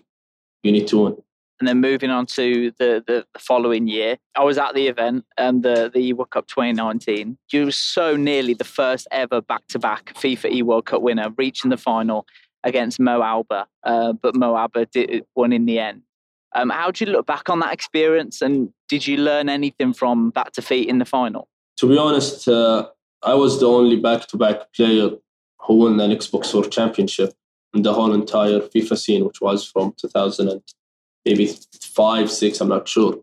You 0.63 0.71
need 0.71 0.87
to 0.89 1.03
win. 1.03 1.17
And 1.61 1.67
then 1.67 1.79
moving 1.79 2.09
on 2.09 2.25
to 2.25 2.71
the, 2.79 3.03
the, 3.05 3.23
the 3.33 3.39
following 3.39 3.87
year, 3.87 4.17
I 4.35 4.43
was 4.43 4.57
at 4.57 4.73
the 4.73 4.87
event 4.87 5.25
and 5.37 5.61
the, 5.61 5.91
the 5.93 6.11
World 6.13 6.31
Cup 6.31 6.47
2019. 6.47 7.37
You 7.51 7.65
were 7.65 7.71
so 7.71 8.15
nearly 8.15 8.55
the 8.55 8.63
first 8.63 9.07
ever 9.11 9.41
back 9.41 9.67
to 9.67 9.77
back 9.77 10.15
FIFA 10.15 10.53
E 10.53 10.63
World 10.63 10.87
Cup 10.87 11.03
winner, 11.03 11.29
reaching 11.37 11.69
the 11.69 11.77
final 11.77 12.25
against 12.63 12.99
MoAuba, 12.99 13.67
uh, 13.83 14.13
but 14.13 14.33
MoAuba 14.33 14.89
did, 14.89 15.23
won 15.35 15.53
in 15.53 15.65
the 15.67 15.77
end. 15.77 16.01
Um, 16.55 16.71
how 16.71 16.89
do 16.89 17.05
you 17.05 17.11
look 17.11 17.27
back 17.27 17.47
on 17.47 17.59
that 17.59 17.73
experience 17.73 18.41
and 18.41 18.73
did 18.89 19.05
you 19.05 19.17
learn 19.17 19.47
anything 19.47 19.93
from 19.93 20.31
that 20.33 20.53
defeat 20.53 20.89
in 20.89 20.97
the 20.97 21.05
final? 21.05 21.47
To 21.77 21.87
be 21.87 21.95
honest, 21.95 22.47
uh, 22.47 22.87
I 23.21 23.35
was 23.35 23.59
the 23.59 23.67
only 23.67 23.97
back 23.97 24.25
to 24.29 24.37
back 24.37 24.73
player 24.73 25.11
who 25.59 25.75
won 25.75 25.99
an 25.99 26.09
Xbox 26.09 26.55
World 26.55 26.71
Championship 26.71 27.35
in 27.75 27.83
the 27.83 27.93
whole 27.93 28.15
entire 28.15 28.61
FIFA 28.61 28.97
scene, 28.97 29.25
which 29.25 29.41
was 29.41 29.63
from 29.63 29.93
2000 30.01 30.49
and 30.49 30.61
maybe 31.25 31.53
five, 31.81 32.31
six, 32.31 32.61
I'm 32.61 32.69
not 32.69 32.87
sure. 32.87 33.19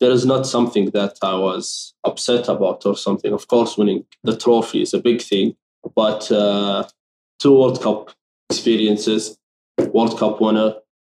There 0.00 0.10
is 0.10 0.26
not 0.26 0.46
something 0.46 0.90
that 0.90 1.16
I 1.22 1.34
was 1.34 1.94
upset 2.04 2.48
about 2.48 2.84
or 2.86 2.96
something. 2.96 3.32
Of 3.32 3.46
course, 3.48 3.78
winning 3.78 4.04
the 4.24 4.36
trophy 4.36 4.82
is 4.82 4.94
a 4.94 4.98
big 5.00 5.22
thing, 5.22 5.54
but 5.94 6.30
uh, 6.32 6.88
two 7.38 7.56
World 7.56 7.80
Cup 7.80 8.10
experiences, 8.50 9.38
World 9.78 10.18
Cup 10.18 10.40
winner, 10.40 10.74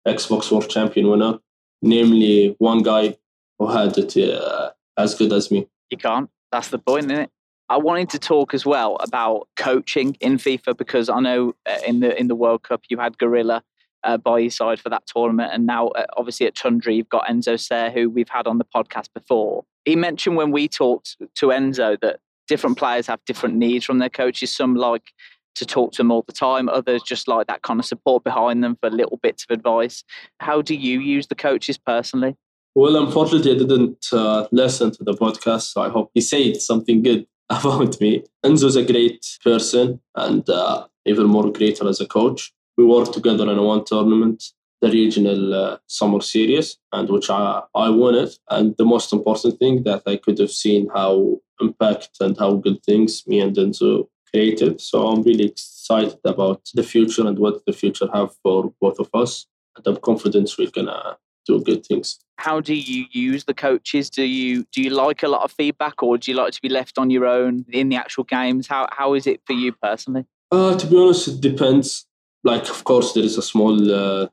Xbox 0.08 0.52
World 0.52 0.70
Champion 0.70 1.10
winner, 1.10 1.40
namely 1.82 2.56
one 2.60 2.84
guy 2.84 3.18
who 3.58 3.68
had 3.68 3.98
it 3.98 4.16
uh, 4.18 4.72
as 4.98 5.16
good 5.16 5.34
as 5.34 5.50
me. 5.50 5.68
You 5.90 5.98
can't. 5.98 6.30
That's 6.52 6.70
the 6.70 6.78
point, 6.78 7.06
isn't 7.06 7.24
it? 7.24 7.32
I 7.70 7.78
wanted 7.78 8.10
to 8.12 8.20
talk 8.20 8.54
as 8.54 8.66
well 8.66 8.98
about 8.98 9.48
coaching 9.56 10.16
in 10.20 10.38
FIFA 10.38 10.78
because 10.78 11.10
I 11.10 11.20
know 11.20 11.56
uh, 11.66 11.78
in 11.88 12.00
the 12.00 12.18
in 12.20 12.28
the 12.28 12.36
World 12.36 12.64
Cup 12.64 12.84
you 12.90 12.98
had 12.98 13.18
Gorilla 13.18 13.64
uh, 14.06 14.18
by 14.18 14.44
his 14.44 14.56
side 14.56 14.80
for 14.80 14.90
that 14.90 15.06
tournament, 15.08 15.52
and 15.54 15.66
now 15.66 15.88
uh, 15.90 16.06
obviously 16.16 16.48
at 16.48 16.56
Tundra 16.56 16.94
you've 16.94 17.10
got 17.10 17.28
Enzo 17.28 17.60
Sayre, 17.60 17.92
who 17.92 18.10
we've 18.10 18.30
had 18.30 18.48
on 18.48 18.58
the 18.58 18.66
podcast 18.66 19.10
before. 19.14 19.66
He 19.84 19.96
mentioned 19.96 20.38
when 20.38 20.52
we 20.52 20.68
talked 20.68 21.18
to 21.36 21.48
Enzo 21.48 22.00
that 22.02 22.20
different 22.48 22.78
players 22.78 23.08
have 23.08 23.20
different 23.26 23.56
needs 23.56 23.86
from 23.86 24.00
their 24.00 24.10
coaches. 24.10 24.56
Some 24.56 24.76
like 24.76 25.12
to 25.56 25.66
talk 25.66 25.94
to 25.94 25.98
them 25.98 26.12
all 26.12 26.24
the 26.28 26.34
time. 26.34 26.70
Others 26.70 27.04
just 27.04 27.28
like 27.28 27.48
that 27.48 27.62
kind 27.62 27.80
of 27.80 27.86
support 27.86 28.24
behind 28.24 28.64
them 28.64 28.78
for 28.80 28.90
little 28.90 29.18
bits 29.18 29.46
of 29.50 29.54
advice. 29.54 30.04
How 30.40 30.62
do 30.62 30.76
you 30.76 31.00
use 31.00 31.28
the 31.28 31.36
coaches 31.36 31.78
personally? 31.78 32.36
Well, 32.76 32.98
unfortunately, 32.98 33.52
I 33.52 33.58
didn't 33.58 34.06
uh, 34.12 34.48
listen 34.52 34.92
to 34.92 35.04
the 35.04 35.14
podcast, 35.14 35.72
so 35.72 35.82
I 35.82 35.90
hope 35.90 36.12
he 36.14 36.22
said 36.22 36.62
something 36.62 37.02
good 37.02 37.26
about 37.50 38.00
me. 38.02 38.24
Enzo's 38.46 38.76
a 38.76 38.84
great 38.84 39.26
person 39.44 40.02
and 40.16 40.48
uh, 40.50 40.86
even 41.06 41.28
more 41.28 41.52
greater 41.52 41.88
as 41.88 42.02
a 42.02 42.06
coach. 42.06 42.52
We 42.78 42.86
worked 42.86 43.14
together 43.14 43.50
in 43.50 43.62
one 43.62 43.86
tournament, 43.86 44.44
the 44.82 44.90
regional 44.90 45.54
uh, 45.54 45.78
summer 45.88 46.22
series, 46.22 46.78
and 46.92 47.10
which 47.10 47.30
I, 47.30 47.62
I 47.74 47.90
won 47.90 48.16
it. 48.16 48.38
And 48.50 48.76
the 48.78 48.86
most 48.86 49.14
important 49.14 49.60
thing 49.60 49.84
that 49.84 50.04
I 50.06 50.18
could 50.18 50.40
have 50.40 50.52
seen 50.52 50.90
how 50.94 51.40
impact 51.62 52.18
and 52.20 52.38
how 52.38 52.56
good 52.56 52.84
things 52.84 53.26
me 53.28 53.40
and 53.40 53.56
Enzo 53.56 54.08
created. 54.30 54.82
So 54.82 55.08
I'm 55.08 55.24
really 55.24 55.46
excited 55.46 56.20
about 56.26 56.70
the 56.74 56.84
future 56.84 57.26
and 57.26 57.40
what 57.40 57.66
the 57.66 57.74
future 57.74 58.10
have 58.14 58.36
for 58.44 58.74
both 58.82 59.00
of 59.00 59.10
us. 59.14 59.48
And 59.78 59.88
I'm 59.88 59.98
confident 59.98 60.54
we're 60.58 60.72
gonna 60.72 61.18
do 61.46 61.62
good 61.62 61.86
things. 61.86 62.20
How 62.38 62.60
do 62.60 62.74
you 62.74 63.06
use 63.12 63.46
the 63.46 63.54
coaches? 63.54 64.10
Do 64.10 64.24
you 64.24 64.66
do 64.74 64.82
you 64.82 64.90
like 64.90 65.24
a 65.24 65.28
lot 65.28 65.44
of 65.44 65.52
feedback, 65.52 66.04
or 66.04 66.18
do 66.18 66.32
you 66.32 66.38
like 66.38 66.54
to 66.54 66.62
be 66.62 66.70
left 66.70 66.98
on 66.98 67.10
your 67.10 67.26
own 67.26 67.66
in 67.72 67.90
the 67.90 67.96
actual 67.96 68.24
games? 68.24 68.68
How 68.68 68.88
how 68.92 69.14
is 69.14 69.26
it 69.28 69.42
for 69.46 69.54
you 69.54 69.72
personally? 69.72 70.26
Uh, 70.52 70.78
to 70.78 70.88
be 70.88 70.98
honest, 70.98 71.28
it 71.28 71.42
depends. 71.42 72.06
Like, 72.46 72.70
of 72.70 72.84
course, 72.84 73.14
there 73.14 73.24
is 73.24 73.38
a 73.38 73.42
small 73.42 73.76
uh, 73.92 74.28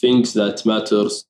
things 0.00 0.34
that 0.34 0.66
matters. 0.66 1.24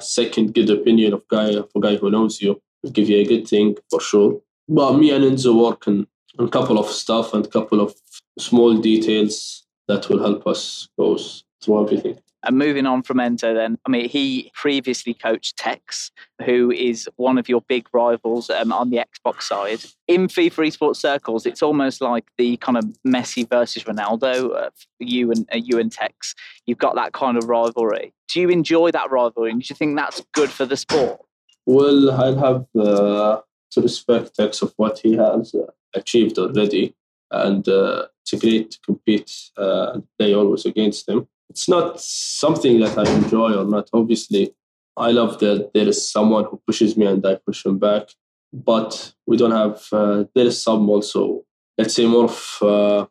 Second, 0.00 0.52
good 0.52 0.68
opinion 0.68 1.14
of 1.14 1.26
guy 1.28 1.50
of 1.50 1.68
a 1.76 1.80
guy 1.80 1.96
who 1.96 2.10
knows 2.10 2.42
you 2.42 2.60
will 2.82 2.90
give 2.90 3.08
you 3.08 3.18
a 3.18 3.24
good 3.24 3.46
thing 3.46 3.76
for 3.88 4.00
sure. 4.00 4.40
But 4.68 4.98
me 4.98 5.12
and 5.12 5.24
Enzo 5.24 5.52
work 5.54 5.86
on 5.86 6.06
a 6.38 6.48
couple 6.48 6.78
of 6.78 6.86
stuff 6.86 7.34
and 7.34 7.46
a 7.46 7.48
couple 7.48 7.80
of 7.80 7.94
small 8.38 8.76
details 8.78 9.64
that 9.86 10.08
will 10.08 10.20
help 10.20 10.46
us 10.46 10.88
go 10.98 11.18
through 11.62 11.84
everything. 11.84 12.18
And 12.42 12.56
moving 12.56 12.86
on 12.86 13.02
from 13.02 13.18
Enzo, 13.18 13.54
then, 13.54 13.78
I 13.86 13.90
mean, 13.90 14.08
he 14.08 14.50
previously 14.54 15.12
coached 15.12 15.58
Tekkz, 15.58 16.10
who 16.44 16.70
is 16.70 17.08
one 17.16 17.36
of 17.36 17.50
your 17.50 17.60
big 17.60 17.86
rivals 17.92 18.48
um, 18.48 18.72
on 18.72 18.88
the 18.88 18.96
Xbox 18.96 19.42
side. 19.42 19.80
In 20.08 20.26
FIFA 20.26 20.68
esports 20.68 20.96
circles, 20.96 21.44
it's 21.44 21.62
almost 21.62 22.00
like 22.00 22.24
the 22.38 22.56
kind 22.56 22.78
of 22.78 22.84
Messi 23.06 23.48
versus 23.48 23.84
Ronaldo. 23.84 24.56
Uh, 24.56 24.70
you 24.98 25.30
and 25.30 25.46
uh, 25.52 25.58
you 25.58 25.78
and 25.78 25.90
Tekkz, 25.90 26.34
you've 26.64 26.78
got 26.78 26.94
that 26.94 27.12
kind 27.12 27.36
of 27.36 27.44
rivalry. 27.44 28.14
Do 28.32 28.40
you 28.40 28.48
enjoy 28.48 28.90
that 28.92 29.10
rivalry? 29.10 29.50
And 29.50 29.60
do 29.60 29.66
you 29.68 29.76
think 29.76 29.96
that's 29.96 30.22
good 30.32 30.50
for 30.50 30.64
the 30.64 30.78
sport? 30.78 31.20
Well, 31.66 32.10
I'll 32.10 32.38
have 32.38 32.66
uh, 32.74 33.40
to 33.72 33.80
respect 33.82 34.38
Tekkz 34.38 34.62
of 34.62 34.72
what 34.76 35.00
he 35.00 35.16
has 35.16 35.54
uh, 35.54 35.70
achieved 35.94 36.38
already, 36.38 36.94
and 37.30 37.68
uh, 37.68 38.06
it's 38.22 38.42
great 38.42 38.70
to 38.70 38.78
compete 38.80 39.30
uh, 39.58 39.92
and 39.92 40.04
play 40.18 40.34
always 40.34 40.64
against 40.64 41.06
him 41.06 41.28
it's 41.50 41.68
not 41.68 42.00
something 42.00 42.78
that 42.80 42.96
I 42.96 43.10
enjoy 43.12 43.54
or 43.54 43.64
not. 43.64 43.90
Obviously, 43.92 44.54
I 44.96 45.10
love 45.10 45.40
that 45.40 45.72
there 45.74 45.88
is 45.88 46.10
someone 46.10 46.44
who 46.44 46.62
pushes 46.64 46.96
me 46.96 47.06
and 47.06 47.26
I 47.26 47.34
push 47.34 47.66
him 47.66 47.78
back. 47.78 48.08
But 48.52 49.12
we 49.26 49.36
don't 49.36 49.50
have, 49.50 49.86
uh, 49.92 50.24
there 50.34 50.46
is 50.46 50.62
some 50.62 50.88
also, 50.88 51.44
let's 51.76 51.94
say, 51.94 52.06
more 52.06 52.24
of 52.24 52.58
uh, 52.62 53.06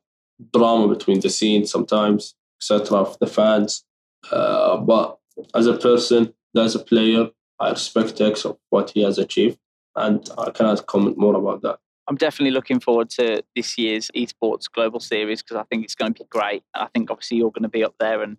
drama 0.54 0.88
between 0.88 1.20
the 1.20 1.30
scenes 1.30 1.72
sometimes, 1.72 2.36
etc., 2.62 2.98
of 2.98 3.20
the 3.20 3.28
fans. 3.28 3.84
Uh, 4.32 4.78
but 4.78 5.18
as 5.54 5.68
a 5.68 5.78
person, 5.78 6.34
as 6.56 6.76
a 6.76 6.80
player, 6.80 7.30
I 7.60 7.72
respect 7.72 8.20
X 8.22 8.46
of 8.46 8.58
what 8.70 8.92
he 8.92 9.04
has 9.04 9.18
achieved. 9.18 9.60
And 9.96 10.30
I 10.38 10.52
cannot 10.52 10.86
comment 10.88 11.18
more 11.18 11.36
about 11.36 11.62
that. 11.64 11.80
I'm 12.10 12.16
definitely 12.16 12.52
looking 12.52 12.80
forward 12.80 13.12
to 13.12 13.44
this 13.56 13.78
year's 13.78 14.10
esports 14.16 14.66
global 14.70 15.00
series 15.00 15.44
because 15.44 15.58
I 15.58 15.64
think 15.64 15.84
it's 15.84 15.94
going 15.94 16.12
to 16.12 16.24
be 16.24 16.28
great. 16.30 16.64
And 16.74 16.84
I 16.84 16.88
think 16.88 17.12
obviously 17.12 17.38
you're 17.38 17.52
going 17.52 17.64
to 17.64 17.70
be 17.70 17.84
up 17.84 17.94
there 18.00 18.24
and 18.24 18.38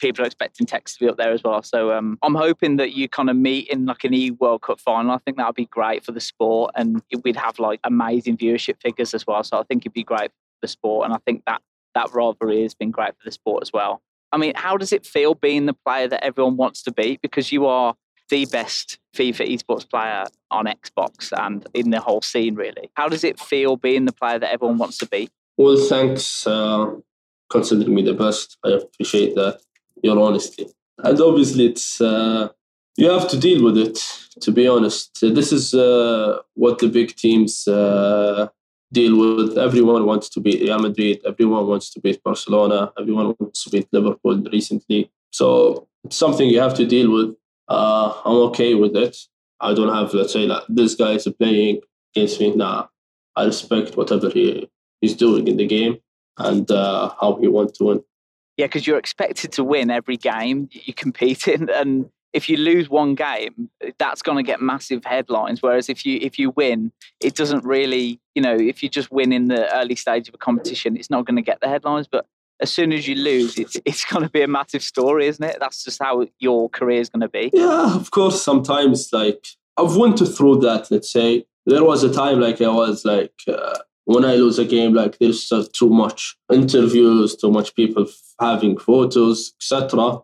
people 0.00 0.24
are 0.24 0.26
expecting 0.26 0.66
Tekkz 0.66 0.94
to 0.94 1.00
be 1.00 1.08
up 1.10 1.18
there 1.18 1.30
as 1.30 1.44
well. 1.44 1.62
So 1.62 1.92
um, 1.92 2.18
I'm 2.22 2.34
hoping 2.34 2.76
that 2.76 2.92
you 2.92 3.10
kind 3.10 3.28
of 3.28 3.36
meet 3.36 3.68
in 3.68 3.84
like 3.84 4.04
an 4.04 4.14
E 4.14 4.30
World 4.30 4.62
Cup 4.62 4.80
final. 4.80 5.10
I 5.10 5.18
think 5.18 5.36
that 5.36 5.46
would 5.46 5.54
be 5.54 5.66
great 5.66 6.02
for 6.02 6.12
the 6.12 6.20
sport 6.20 6.72
and 6.76 7.02
we'd 7.22 7.36
have 7.36 7.58
like 7.58 7.80
amazing 7.84 8.38
viewership 8.38 8.80
figures 8.80 9.12
as 9.12 9.26
well. 9.26 9.44
So 9.44 9.58
I 9.58 9.64
think 9.64 9.82
it'd 9.82 9.92
be 9.92 10.02
great 10.02 10.30
for 10.30 10.58
the 10.62 10.68
sport. 10.68 11.04
And 11.04 11.12
I 11.12 11.18
think 11.26 11.42
that 11.46 11.60
that 11.94 12.10
rivalry 12.14 12.62
has 12.62 12.74
been 12.74 12.90
great 12.90 13.10
for 13.18 13.26
the 13.26 13.32
sport 13.32 13.62
as 13.62 13.70
well. 13.70 14.00
I 14.32 14.38
mean, 14.38 14.54
how 14.56 14.78
does 14.78 14.94
it 14.94 15.04
feel 15.04 15.34
being 15.34 15.66
the 15.66 15.74
player 15.74 16.08
that 16.08 16.24
everyone 16.24 16.56
wants 16.56 16.82
to 16.84 16.92
be? 16.92 17.18
Because 17.20 17.52
you 17.52 17.66
are 17.66 17.96
the 18.30 18.46
best 18.46 18.98
FIFA 19.14 19.52
esports 19.52 19.88
player 19.88 20.24
on 20.50 20.66
Xbox 20.66 21.32
and 21.36 21.66
in 21.74 21.90
the 21.90 22.00
whole 22.00 22.22
scene, 22.22 22.54
really. 22.54 22.90
How 22.94 23.08
does 23.08 23.24
it 23.24 23.38
feel 23.38 23.76
being 23.76 24.06
the 24.06 24.12
player 24.12 24.38
that 24.38 24.52
everyone 24.52 24.78
wants 24.78 24.98
to 24.98 25.06
be? 25.06 25.28
Well, 25.56 25.76
thanks. 25.76 26.46
Uh, 26.46 26.94
considering 27.50 27.94
me 27.94 28.02
the 28.02 28.14
best, 28.14 28.56
I 28.64 28.70
appreciate 28.70 29.34
that. 29.34 29.60
Your 30.02 30.18
honesty, 30.18 30.66
and 30.98 31.20
obviously, 31.20 31.66
it's 31.66 32.00
uh, 32.00 32.48
you 32.96 33.10
have 33.10 33.28
to 33.28 33.38
deal 33.38 33.62
with 33.62 33.76
it. 33.76 33.98
To 34.40 34.50
be 34.50 34.66
honest, 34.66 35.18
this 35.20 35.52
is 35.52 35.74
uh, 35.74 36.38
what 36.54 36.78
the 36.78 36.88
big 36.88 37.14
teams 37.16 37.68
uh, 37.68 38.48
deal 38.92 39.18
with. 39.18 39.58
Everyone 39.58 40.06
wants 40.06 40.30
to 40.30 40.40
beat 40.40 40.62
Real 40.62 40.78
Madrid. 40.78 41.20
Everyone 41.26 41.66
wants 41.66 41.90
to 41.90 42.00
beat 42.00 42.22
Barcelona. 42.22 42.92
Everyone 42.98 43.34
wants 43.38 43.64
to 43.64 43.70
beat 43.70 43.88
Liverpool 43.92 44.42
recently. 44.50 45.10
So 45.32 45.86
it's 46.04 46.16
something 46.16 46.48
you 46.48 46.60
have 46.60 46.74
to 46.74 46.86
deal 46.86 47.12
with 47.12 47.36
uh, 47.70 48.12
I'm 48.24 48.36
okay 48.48 48.74
with 48.74 48.96
it. 48.96 49.16
I 49.60 49.74
don't 49.74 49.94
have, 49.94 50.12
let's 50.12 50.32
say, 50.32 50.46
like 50.46 50.64
this 50.68 50.94
guy 50.94 51.12
is 51.12 51.28
playing 51.38 51.80
against 52.14 52.40
me. 52.40 52.54
Nah, 52.54 52.88
I 53.36 53.44
respect 53.44 53.96
whatever 53.96 54.28
he 54.28 54.68
he's 55.00 55.14
doing 55.14 55.48
in 55.48 55.56
the 55.56 55.66
game 55.66 55.98
and 56.36 56.70
uh, 56.70 57.14
how 57.20 57.38
he 57.40 57.48
wants 57.48 57.78
to 57.78 57.84
win. 57.84 58.04
Yeah, 58.56 58.66
because 58.66 58.86
you're 58.86 58.98
expected 58.98 59.52
to 59.52 59.64
win 59.64 59.90
every 59.90 60.16
game 60.16 60.68
you 60.72 60.92
compete 60.92 61.46
in, 61.48 61.70
and 61.74 62.10
if 62.32 62.48
you 62.48 62.56
lose 62.56 62.88
one 62.88 63.14
game, 63.14 63.70
that's 63.98 64.22
going 64.22 64.36
to 64.36 64.42
get 64.42 64.60
massive 64.60 65.04
headlines. 65.04 65.62
Whereas 65.62 65.88
if 65.88 66.04
you 66.04 66.18
if 66.20 66.38
you 66.38 66.50
win, 66.50 66.92
it 67.20 67.34
doesn't 67.34 67.64
really, 67.64 68.20
you 68.34 68.42
know, 68.42 68.54
if 68.54 68.82
you 68.82 68.88
just 68.88 69.12
win 69.12 69.32
in 69.32 69.48
the 69.48 69.72
early 69.76 69.96
stage 69.96 70.28
of 70.28 70.34
a 70.34 70.38
competition, 70.38 70.96
it's 70.96 71.10
not 71.10 71.24
going 71.24 71.36
to 71.36 71.42
get 71.42 71.60
the 71.60 71.68
headlines. 71.68 72.08
But 72.10 72.26
as 72.60 72.70
soon 72.72 72.92
as 72.92 73.08
you 73.08 73.14
lose, 73.14 73.58
it's 73.58 73.76
it's 73.84 74.04
going 74.04 74.24
to 74.24 74.30
be 74.30 74.42
a 74.42 74.48
massive 74.48 74.82
story, 74.82 75.26
isn't 75.26 75.44
it? 75.44 75.58
That's 75.60 75.84
just 75.84 76.02
how 76.02 76.26
your 76.38 76.68
career 76.68 77.00
is 77.00 77.08
going 77.08 77.22
to 77.22 77.28
be. 77.28 77.50
Yeah, 77.52 77.94
of 77.96 78.10
course. 78.10 78.42
Sometimes, 78.42 79.08
like 79.12 79.46
I've 79.76 79.96
went 79.96 80.18
through 80.18 80.60
that. 80.60 80.90
Let's 80.90 81.12
say 81.12 81.46
there 81.66 81.84
was 81.84 82.02
a 82.02 82.12
time 82.12 82.40
like 82.40 82.60
I 82.60 82.68
was 82.68 83.04
like 83.04 83.34
uh, 83.48 83.78
when 84.04 84.24
I 84.24 84.34
lose 84.34 84.58
a 84.58 84.64
game, 84.64 84.94
like 84.94 85.18
there's 85.18 85.50
uh, 85.52 85.64
too 85.72 85.88
much 85.88 86.36
interviews, 86.52 87.36
too 87.36 87.50
much 87.50 87.74
people 87.74 88.06
having 88.40 88.76
photos, 88.78 89.54
etc. 89.60 90.18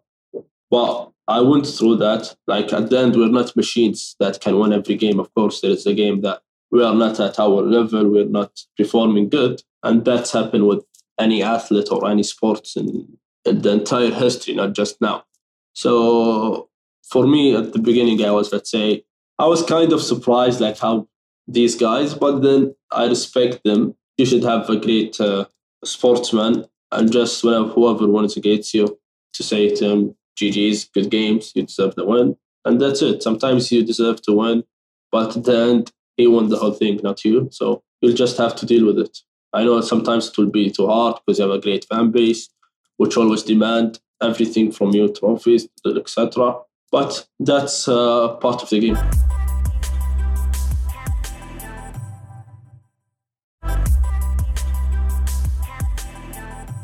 But 0.71 1.11
I 1.29 1.41
went 1.41 1.67
through 1.67 1.97
that. 1.97 2.37
Like 2.47 2.73
at 2.73 2.91
the 2.91 2.99
end, 2.99 3.17
we're 3.17 3.29
not 3.29 3.57
machines 3.57 4.17
that 4.21 4.41
can 4.41 4.59
win 4.59 4.73
every 4.73 4.97
game. 4.97 5.21
Of 5.21 5.33
course, 5.35 5.61
there 5.61 5.71
is 5.71 5.87
a 5.87 5.95
game 5.95 6.21
that 6.23 6.43
we 6.71 6.83
are 6.83 6.95
not 6.95 7.21
at 7.21 7.39
our 7.39 7.63
level, 7.63 8.11
we're 8.11 8.25
not 8.25 8.61
performing 8.77 9.29
good. 9.29 9.63
And 9.83 10.05
that's 10.05 10.33
happened 10.33 10.67
with 10.67 10.85
any 11.19 11.43
athlete 11.43 11.89
or 11.91 12.09
any 12.09 12.23
sports 12.23 12.77
in, 12.77 13.19
the 13.45 13.71
entire 13.71 14.11
history, 14.11 14.55
not 14.55 14.73
just 14.73 15.01
now. 15.01 15.25
So 15.73 16.69
for 17.09 17.29
me, 17.29 17.55
at 17.55 17.73
the 17.73 17.79
beginning, 17.79 18.25
I 18.25 18.33
was, 18.33 18.53
let's 18.53 18.71
say, 18.71 19.05
I 19.39 19.47
was 19.47 19.63
kind 19.63 19.93
of 19.93 20.03
surprised, 20.03 20.61
like 20.61 20.79
how 20.79 21.07
these 21.47 21.77
guys, 21.77 22.15
but 22.15 22.41
then 22.41 22.75
I 22.91 23.07
respect 23.07 23.63
them. 23.65 23.95
You 24.19 24.27
should 24.27 24.43
have 24.43 24.69
a 24.69 24.77
great 24.77 25.21
uh, 25.21 25.45
sportsman, 25.85 26.65
and 26.91 27.13
just 27.13 27.45
whenever 27.45 27.69
whoever 27.69 28.09
wants 28.09 28.37
against 28.37 28.75
you, 28.75 28.99
to 29.35 29.43
say 29.43 29.75
to 29.77 29.85
him, 29.91 30.17
GG's, 30.41 30.85
good 30.87 31.11
games, 31.11 31.53
you 31.55 31.63
deserve 31.63 31.95
the 31.95 32.05
win. 32.05 32.37
And 32.65 32.81
that's 32.81 33.03
it. 33.03 33.23
Sometimes 33.23 33.71
you 33.71 33.85
deserve 33.85 34.23
to 34.23 34.33
win, 34.33 34.65
but 35.13 35.37
at 35.37 35.45
the 35.45 35.57
end, 35.57 35.93
he 36.17 36.27
won 36.27 36.49
the 36.49 36.57
whole 36.57 36.73
thing, 36.73 36.99
not 37.03 37.25
you. 37.25 37.49
So 37.53 37.83
you'll 38.01 38.15
just 38.15 38.39
have 38.39 38.57
to 38.57 38.67
deal 38.67 38.87
with 38.87 38.99
it. 38.99 39.19
I 39.57 39.65
know 39.65 39.81
sometimes 39.81 40.29
it 40.29 40.37
will 40.37 40.51
be 40.51 40.71
too 40.71 40.87
hard 40.87 41.17
because 41.25 41.39
you 41.39 41.49
have 41.49 41.55
a 41.55 41.59
great 41.59 41.87
fan 41.87 42.11
base, 42.11 42.51
which 42.99 43.17
always 43.17 43.43
demand 43.43 43.99
everything 44.23 44.71
from 44.71 44.91
you, 44.91 45.09
trophies, 45.09 45.67
etc. 45.87 46.59
But 46.93 47.27
that's 47.41 47.89
uh, 47.89 48.35
part 48.35 48.63
of 48.63 48.69
the 48.69 48.81
game. 48.81 48.99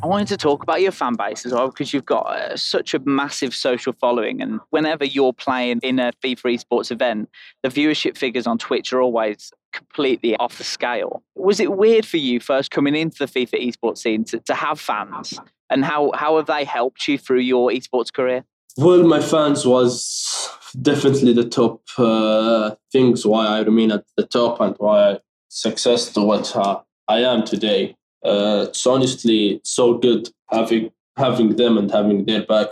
I 0.02 0.06
wanted 0.06 0.28
to 0.28 0.38
talk 0.38 0.62
about 0.62 0.80
your 0.80 0.92
fan 0.92 1.14
base 1.14 1.44
as 1.44 1.52
well 1.52 1.68
because 1.68 1.92
you've 1.92 2.06
got 2.06 2.26
uh, 2.26 2.56
such 2.56 2.94
a 2.94 3.00
massive 3.00 3.54
social 3.54 3.92
following. 3.92 4.40
And 4.40 4.60
whenever 4.70 5.04
you're 5.04 5.34
playing 5.34 5.80
in 5.82 5.98
a 5.98 6.10
FIFA 6.24 6.58
esports 6.58 6.90
event, 6.90 7.28
the 7.62 7.68
viewership 7.68 8.16
figures 8.16 8.46
on 8.46 8.56
Twitch 8.56 8.94
are 8.94 9.02
always 9.02 9.52
completely 9.72 10.36
off 10.36 10.58
the 10.58 10.64
scale. 10.64 11.22
Was 11.34 11.60
it 11.60 11.72
weird 11.72 12.06
for 12.06 12.18
you 12.18 12.40
first 12.40 12.70
coming 12.70 12.94
into 12.94 13.18
the 13.18 13.26
FIFA 13.26 13.68
esports 13.68 13.98
scene 13.98 14.24
to, 14.24 14.38
to 14.40 14.54
have 14.54 14.80
fans? 14.80 15.38
And 15.70 15.84
how, 15.84 16.12
how 16.14 16.36
have 16.36 16.46
they 16.46 16.64
helped 16.64 17.08
you 17.08 17.18
through 17.18 17.40
your 17.40 17.70
esports 17.70 18.12
career? 18.12 18.44
Well, 18.76 19.02
my 19.04 19.20
fans 19.20 19.66
was 19.66 20.50
definitely 20.80 21.32
the 21.32 21.48
top 21.48 21.82
uh, 21.98 22.74
things 22.90 23.26
why 23.26 23.46
I 23.46 23.60
remain 23.60 23.92
at 23.92 24.04
the 24.16 24.26
top 24.26 24.60
and 24.60 24.74
why 24.78 25.12
I 25.12 25.18
success 25.48 26.12
to 26.12 26.22
what 26.22 26.54
uh, 26.56 26.80
I 27.08 27.18
am 27.18 27.44
today 27.44 27.96
uh, 28.24 28.66
it's 28.68 28.86
honestly 28.86 29.60
so 29.64 29.98
good 29.98 30.28
having 30.50 30.90
having 31.16 31.56
them 31.56 31.76
and 31.76 31.90
having 31.90 32.24
their 32.24 32.44
back 32.44 32.68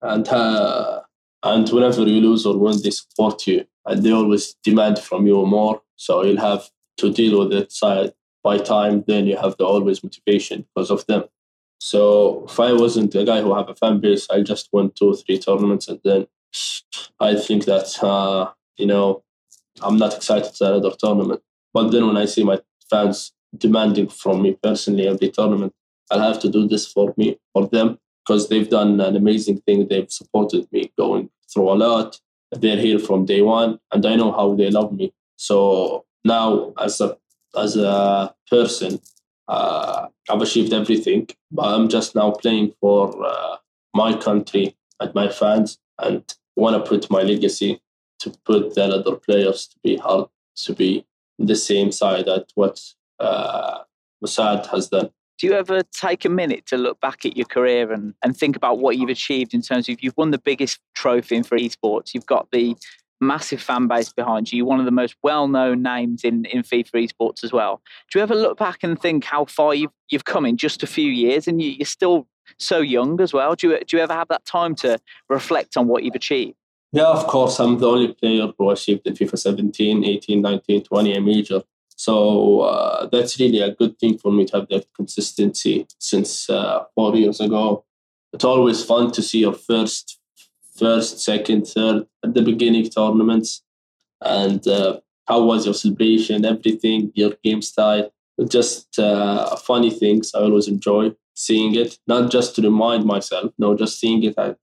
and 0.00 0.28
uh, 0.28 1.00
and 1.42 1.68
whenever 1.70 2.02
you 2.02 2.20
lose 2.20 2.46
or 2.46 2.56
win 2.56 2.80
they 2.82 2.90
support 2.90 3.46
you 3.46 3.64
and 3.86 4.02
they 4.02 4.12
always 4.12 4.54
demand 4.62 4.98
from 4.98 5.26
you 5.26 5.44
more 5.46 5.82
so 5.96 6.22
you'll 6.24 6.40
have 6.40 6.68
to 6.96 7.12
deal 7.12 7.38
with 7.38 7.52
it 7.52 7.72
side 7.72 8.12
by 8.42 8.58
time 8.58 9.04
then 9.06 9.26
you 9.26 9.36
have 9.36 9.56
the 9.58 9.64
always 9.64 10.02
motivation 10.02 10.64
because 10.74 10.90
of 10.90 11.04
them 11.06 11.24
so 11.78 12.44
if 12.48 12.58
i 12.60 12.72
wasn't 12.72 13.14
a 13.14 13.24
guy 13.24 13.40
who 13.40 13.54
have 13.54 13.68
a 13.68 13.74
fan 13.74 14.00
base 14.00 14.26
i 14.30 14.40
just 14.40 14.68
won 14.72 14.90
two 14.94 15.10
or 15.10 15.16
three 15.16 15.38
tournaments 15.38 15.88
and 15.88 16.00
then 16.04 16.26
i 17.20 17.34
think 17.34 17.64
that 17.64 18.02
uh, 18.02 18.50
you 18.76 18.86
know 18.86 19.22
i'm 19.82 19.96
not 19.96 20.14
excited 20.14 20.52
to 20.54 20.64
another 20.64 20.94
tournament 20.98 21.40
but 21.72 21.90
then 21.90 22.06
when 22.06 22.16
i 22.16 22.24
see 22.24 22.44
my 22.44 22.58
fans 22.90 23.32
demanding 23.56 24.08
from 24.08 24.42
me 24.42 24.56
personally 24.62 25.08
every 25.08 25.30
tournament. 25.30 25.72
I'll 26.10 26.20
have 26.20 26.40
to 26.40 26.48
do 26.48 26.68
this 26.68 26.86
for 26.86 27.14
me, 27.16 27.38
for 27.52 27.66
them, 27.68 27.98
because 28.24 28.48
they've 28.48 28.68
done 28.68 29.00
an 29.00 29.16
amazing 29.16 29.60
thing. 29.60 29.88
They've 29.88 30.10
supported 30.10 30.70
me 30.72 30.92
going 30.98 31.30
through 31.52 31.70
a 31.70 31.74
lot. 31.74 32.20
They're 32.52 32.76
here 32.76 32.98
from 32.98 33.24
day 33.24 33.42
one, 33.42 33.80
and 33.92 34.04
I 34.04 34.16
know 34.16 34.32
how 34.32 34.54
they 34.54 34.70
love 34.70 34.92
me. 34.92 35.12
So 35.36 36.04
now, 36.24 36.72
as 36.78 37.00
a 37.00 37.16
as 37.56 37.76
a 37.76 38.34
person, 38.50 39.00
uh, 39.48 40.06
I've 40.28 40.40
achieved 40.42 40.72
everything, 40.72 41.28
but 41.50 41.64
I'm 41.64 41.88
just 41.88 42.14
now 42.14 42.30
playing 42.30 42.72
for 42.80 43.14
uh, 43.24 43.56
my 43.94 44.14
country 44.16 44.76
and 45.00 45.14
my 45.14 45.28
fans, 45.28 45.78
and 45.98 46.22
want 46.56 46.76
to 46.76 46.88
put 46.88 47.10
my 47.10 47.22
legacy 47.22 47.80
to 48.20 48.30
put 48.44 48.74
the 48.74 48.84
other 48.84 49.16
players 49.16 49.66
to 49.68 49.76
be 49.82 49.96
hard 49.96 50.28
to 50.54 50.74
be 50.74 51.04
the 51.38 51.56
same 51.56 51.90
side 51.90 52.28
at 52.28 52.52
what 52.54 52.80
uh, 53.18 53.78
Mosaad 54.22 54.66
has 54.66 54.88
done. 54.88 55.10
Do 55.38 55.46
you 55.46 55.54
ever 55.54 55.82
take 55.82 56.24
a 56.24 56.28
minute 56.28 56.66
to 56.66 56.76
look 56.76 57.00
back 57.00 57.24
at 57.24 57.36
your 57.36 57.46
career 57.46 57.92
and, 57.92 58.14
and 58.22 58.36
think 58.36 58.54
about 58.54 58.78
what 58.78 58.96
you've 58.96 59.08
achieved 59.08 59.54
in 59.54 59.62
terms 59.62 59.88
of 59.88 60.02
you've 60.02 60.16
won 60.16 60.30
the 60.30 60.38
biggest 60.38 60.78
trophy 60.94 61.36
in 61.36 61.42
for 61.42 61.58
esports, 61.58 62.14
you've 62.14 62.26
got 62.26 62.50
the 62.52 62.76
massive 63.20 63.62
fan 63.62 63.86
base 63.86 64.12
behind 64.12 64.52
you, 64.52 64.58
you're 64.58 64.66
one 64.66 64.80
of 64.80 64.84
the 64.84 64.90
most 64.90 65.16
well 65.22 65.48
known 65.48 65.82
names 65.82 66.24
in, 66.24 66.44
in 66.46 66.62
FIFA 66.62 67.08
esports 67.08 67.44
as 67.44 67.52
well. 67.52 67.80
Do 68.10 68.18
you 68.18 68.22
ever 68.22 68.34
look 68.34 68.58
back 68.58 68.80
and 68.82 69.00
think 69.00 69.24
how 69.24 69.46
far 69.46 69.74
you've, 69.74 69.92
you've 70.10 70.24
come 70.24 70.44
in 70.44 70.56
just 70.56 70.82
a 70.82 70.86
few 70.86 71.10
years 71.10 71.48
and 71.48 71.62
you, 71.62 71.70
you're 71.70 71.86
still 71.86 72.26
so 72.58 72.80
young 72.80 73.20
as 73.20 73.32
well? 73.32 73.54
Do 73.54 73.68
you, 73.70 73.78
do 73.84 73.96
you 73.96 74.02
ever 74.02 74.12
have 74.12 74.28
that 74.28 74.44
time 74.44 74.74
to 74.76 74.98
reflect 75.28 75.76
on 75.76 75.86
what 75.86 76.02
you've 76.02 76.14
achieved? 76.14 76.56
Yeah, 76.92 77.06
of 77.06 77.26
course. 77.26 77.58
I'm 77.58 77.78
the 77.78 77.88
only 77.88 78.12
player 78.12 78.48
who 78.58 78.70
achieved 78.70 79.06
in 79.06 79.14
FIFA 79.14 79.38
17, 79.38 80.04
18, 80.04 80.42
19, 80.42 80.82
20 80.82 81.14
a 81.14 81.20
major. 81.20 81.62
So 82.06 82.62
uh, 82.62 83.06
that's 83.12 83.38
really 83.38 83.60
a 83.60 83.72
good 83.72 83.96
thing 84.00 84.18
for 84.18 84.32
me 84.32 84.44
to 84.46 84.56
have 84.56 84.68
that 84.70 84.86
consistency 84.96 85.86
since 86.00 86.50
uh, 86.50 86.82
four 86.96 87.14
years 87.14 87.40
ago. 87.40 87.84
It's 88.32 88.44
always 88.44 88.84
fun 88.84 89.12
to 89.12 89.22
see 89.22 89.38
your 89.38 89.52
first, 89.52 90.18
first, 90.76 91.20
second, 91.20 91.68
third 91.68 92.06
at 92.24 92.34
the 92.34 92.42
beginning 92.42 92.88
tournaments, 92.90 93.62
and 94.20 94.66
uh, 94.66 94.98
how 95.28 95.44
was 95.44 95.64
your 95.64 95.74
celebration, 95.74 96.44
everything, 96.44 97.12
your 97.14 97.34
game 97.44 97.62
style, 97.62 98.10
just 98.48 98.98
uh, 98.98 99.54
funny 99.54 99.90
things. 99.90 100.34
I 100.34 100.40
always 100.40 100.66
enjoy 100.66 101.14
seeing 101.34 101.76
it, 101.76 101.98
not 102.08 102.32
just 102.32 102.56
to 102.56 102.62
remind 102.62 103.04
myself, 103.04 103.52
no, 103.58 103.76
just 103.76 104.00
seeing 104.00 104.24
it 104.24 104.34
and 104.36 104.56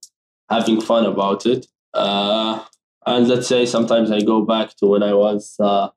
having 0.50 0.78
fun 0.82 1.06
about 1.06 1.46
it. 1.46 1.66
Uh, 1.94 2.62
and 3.06 3.28
let's 3.28 3.48
say 3.48 3.64
sometimes 3.64 4.10
I 4.10 4.20
go 4.20 4.42
back 4.42 4.76
to 4.76 4.86
when 4.86 5.02
I 5.02 5.14
was 5.14 5.56
uh, 5.58 5.88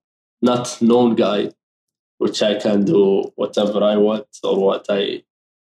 not 0.44 0.80
known 0.82 1.16
guy, 1.16 1.50
which 2.18 2.44
I 2.44 2.60
can 2.60 2.84
do 2.84 3.32
whatever 3.36 3.82
I 3.82 3.96
want 3.96 4.28
or 4.44 4.60
what 4.60 4.86
I 4.90 5.24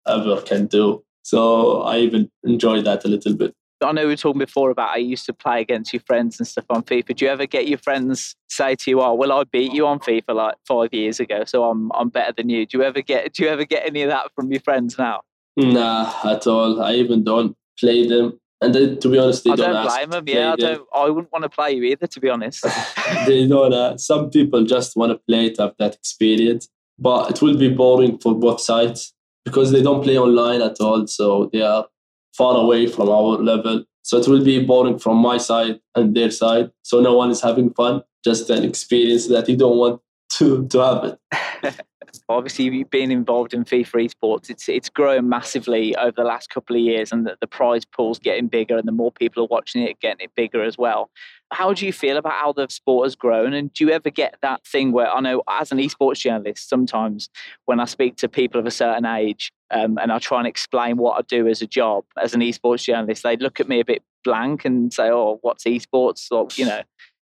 ever 0.07 0.41
can 0.41 0.67
do. 0.67 1.03
So 1.23 1.81
I 1.81 1.99
even 1.99 2.29
enjoy 2.43 2.81
that 2.81 3.05
a 3.05 3.07
little 3.07 3.35
bit. 3.35 3.55
I 3.83 3.91
know 3.91 4.03
we 4.03 4.09
were 4.09 4.15
talking 4.15 4.39
before 4.39 4.69
about 4.69 4.89
I 4.89 4.97
used 4.97 5.25
to 5.25 5.33
play 5.33 5.61
against 5.61 5.93
your 5.93 6.01
friends 6.01 6.39
and 6.39 6.47
stuff 6.47 6.65
on 6.69 6.83
FIFA. 6.83 7.15
Do 7.15 7.25
you 7.25 7.31
ever 7.31 7.45
get 7.45 7.67
your 7.67 7.77
friends 7.77 8.35
say 8.49 8.75
to 8.75 8.89
you, 8.89 9.01
"Oh, 9.01 9.13
well, 9.13 9.31
I 9.31 9.43
beat 9.43 9.73
you 9.73 9.85
on 9.85 9.99
FIFA 9.99 10.33
like 10.35 10.55
five 10.67 10.93
years 10.93 11.19
ago, 11.19 11.43
so 11.45 11.63
I'm 11.65 11.91
I'm 11.93 12.09
better 12.09 12.33
than 12.37 12.49
you"? 12.49 12.65
Do 12.65 12.77
you 12.77 12.83
ever 12.83 13.01
get 13.01 13.33
Do 13.33 13.43
you 13.43 13.49
ever 13.49 13.65
get 13.65 13.85
any 13.85 14.01
of 14.03 14.09
that 14.09 14.31
from 14.35 14.51
your 14.51 14.61
friends 14.61 14.97
now? 14.97 15.21
Nah, 15.57 16.13
at 16.23 16.47
all. 16.47 16.81
I 16.81 16.93
even 16.93 17.23
don't 17.23 17.55
play 17.79 18.07
them 18.07 18.39
and 18.61 18.73
they, 18.73 18.95
to 18.95 19.09
be 19.09 19.17
honest, 19.17 19.43
they 19.43 19.51
I 19.51 19.55
don't, 19.55 19.73
don't 19.73 19.87
blame 19.87 20.09
them. 20.09 20.23
Yeah, 20.27 20.53
I 20.53 20.55
don't. 20.55 20.87
I 20.93 21.09
wouldn't 21.09 21.31
want 21.31 21.43
to 21.43 21.49
play 21.49 21.73
you 21.73 21.83
either, 21.83 22.07
to 22.07 22.19
be 22.19 22.29
honest. 22.29 22.65
they 23.25 23.47
don't. 23.47 23.73
Uh, 23.73 23.97
some 23.97 24.29
people 24.29 24.63
just 24.63 24.95
want 24.95 25.11
to 25.11 25.17
play 25.27 25.49
to 25.51 25.63
have 25.63 25.75
that 25.79 25.95
experience, 25.95 26.69
but 26.97 27.31
it 27.31 27.41
will 27.41 27.57
be 27.57 27.69
boring 27.69 28.17
for 28.17 28.33
both 28.33 28.61
sides 28.61 29.13
because 29.43 29.71
they 29.71 29.83
don't 29.83 30.03
play 30.03 30.17
online 30.17 30.61
at 30.61 30.79
all. 30.79 31.05
So 31.07 31.49
they 31.51 31.61
are 31.61 31.85
far 32.33 32.57
away 32.57 32.87
from 32.87 33.09
our 33.09 33.37
level. 33.37 33.83
So 34.03 34.17
it 34.17 34.27
will 34.27 34.43
be 34.43 34.63
boring 34.63 34.99
from 34.99 35.17
my 35.17 35.37
side 35.37 35.79
and 35.95 36.15
their 36.15 36.31
side. 36.31 36.71
So 36.83 37.01
no 37.01 37.15
one 37.15 37.31
is 37.31 37.41
having 37.41 37.73
fun. 37.73 38.03
Just 38.23 38.49
an 38.49 38.63
experience 38.63 39.27
that 39.27 39.49
you 39.49 39.57
don't 39.57 39.77
want 39.77 40.01
to 40.37 40.67
to 40.67 40.79
have 40.79 41.03
it. 41.03 41.81
obviously 42.29 42.65
you've 42.65 42.87
involved 42.93 43.53
in 43.53 43.63
FIFA 43.63 44.09
esports. 44.09 44.49
It's 44.49 44.67
it's 44.67 44.89
grown 44.89 45.29
massively 45.29 45.95
over 45.95 46.13
the 46.15 46.23
last 46.23 46.49
couple 46.49 46.75
of 46.75 46.81
years, 46.81 47.11
and 47.11 47.25
the, 47.25 47.37
the 47.39 47.47
prize 47.47 47.85
pool's 47.85 48.19
getting 48.19 48.47
bigger, 48.47 48.77
and 48.77 48.87
the 48.87 48.91
more 48.91 49.11
people 49.11 49.43
are 49.43 49.47
watching 49.47 49.83
it, 49.83 49.99
getting 49.99 50.25
it 50.25 50.31
bigger 50.35 50.63
as 50.63 50.77
well. 50.77 51.09
How 51.51 51.73
do 51.73 51.85
you 51.85 51.93
feel 51.93 52.17
about 52.17 52.33
how 52.33 52.53
the 52.53 52.67
sport 52.69 53.05
has 53.05 53.15
grown? 53.15 53.53
And 53.53 53.71
do 53.73 53.85
you 53.85 53.91
ever 53.91 54.09
get 54.09 54.35
that 54.41 54.65
thing 54.65 54.91
where 54.91 55.09
I 55.09 55.19
know, 55.19 55.43
as 55.47 55.71
an 55.71 55.77
esports 55.77 56.19
journalist, 56.19 56.67
sometimes 56.67 57.29
when 57.65 57.79
I 57.79 57.85
speak 57.85 58.17
to 58.17 58.27
people 58.27 58.59
of 58.59 58.65
a 58.65 58.71
certain 58.71 59.05
age 59.05 59.51
um, 59.69 59.97
and 59.99 60.11
I 60.11 60.17
try 60.19 60.39
and 60.39 60.47
explain 60.47 60.97
what 60.97 61.17
I 61.19 61.21
do 61.21 61.47
as 61.47 61.61
a 61.61 61.67
job 61.67 62.03
as 62.21 62.33
an 62.33 62.41
esports 62.41 62.83
journalist, 62.83 63.23
they 63.23 63.37
look 63.37 63.59
at 63.59 63.69
me 63.69 63.79
a 63.79 63.85
bit 63.85 64.01
blank 64.23 64.65
and 64.65 64.91
say, 64.91 65.09
"Oh, 65.11 65.37
what's 65.41 65.65
esports?" 65.65 66.31
Or 66.31 66.47
you 66.55 66.65
know, 66.65 66.81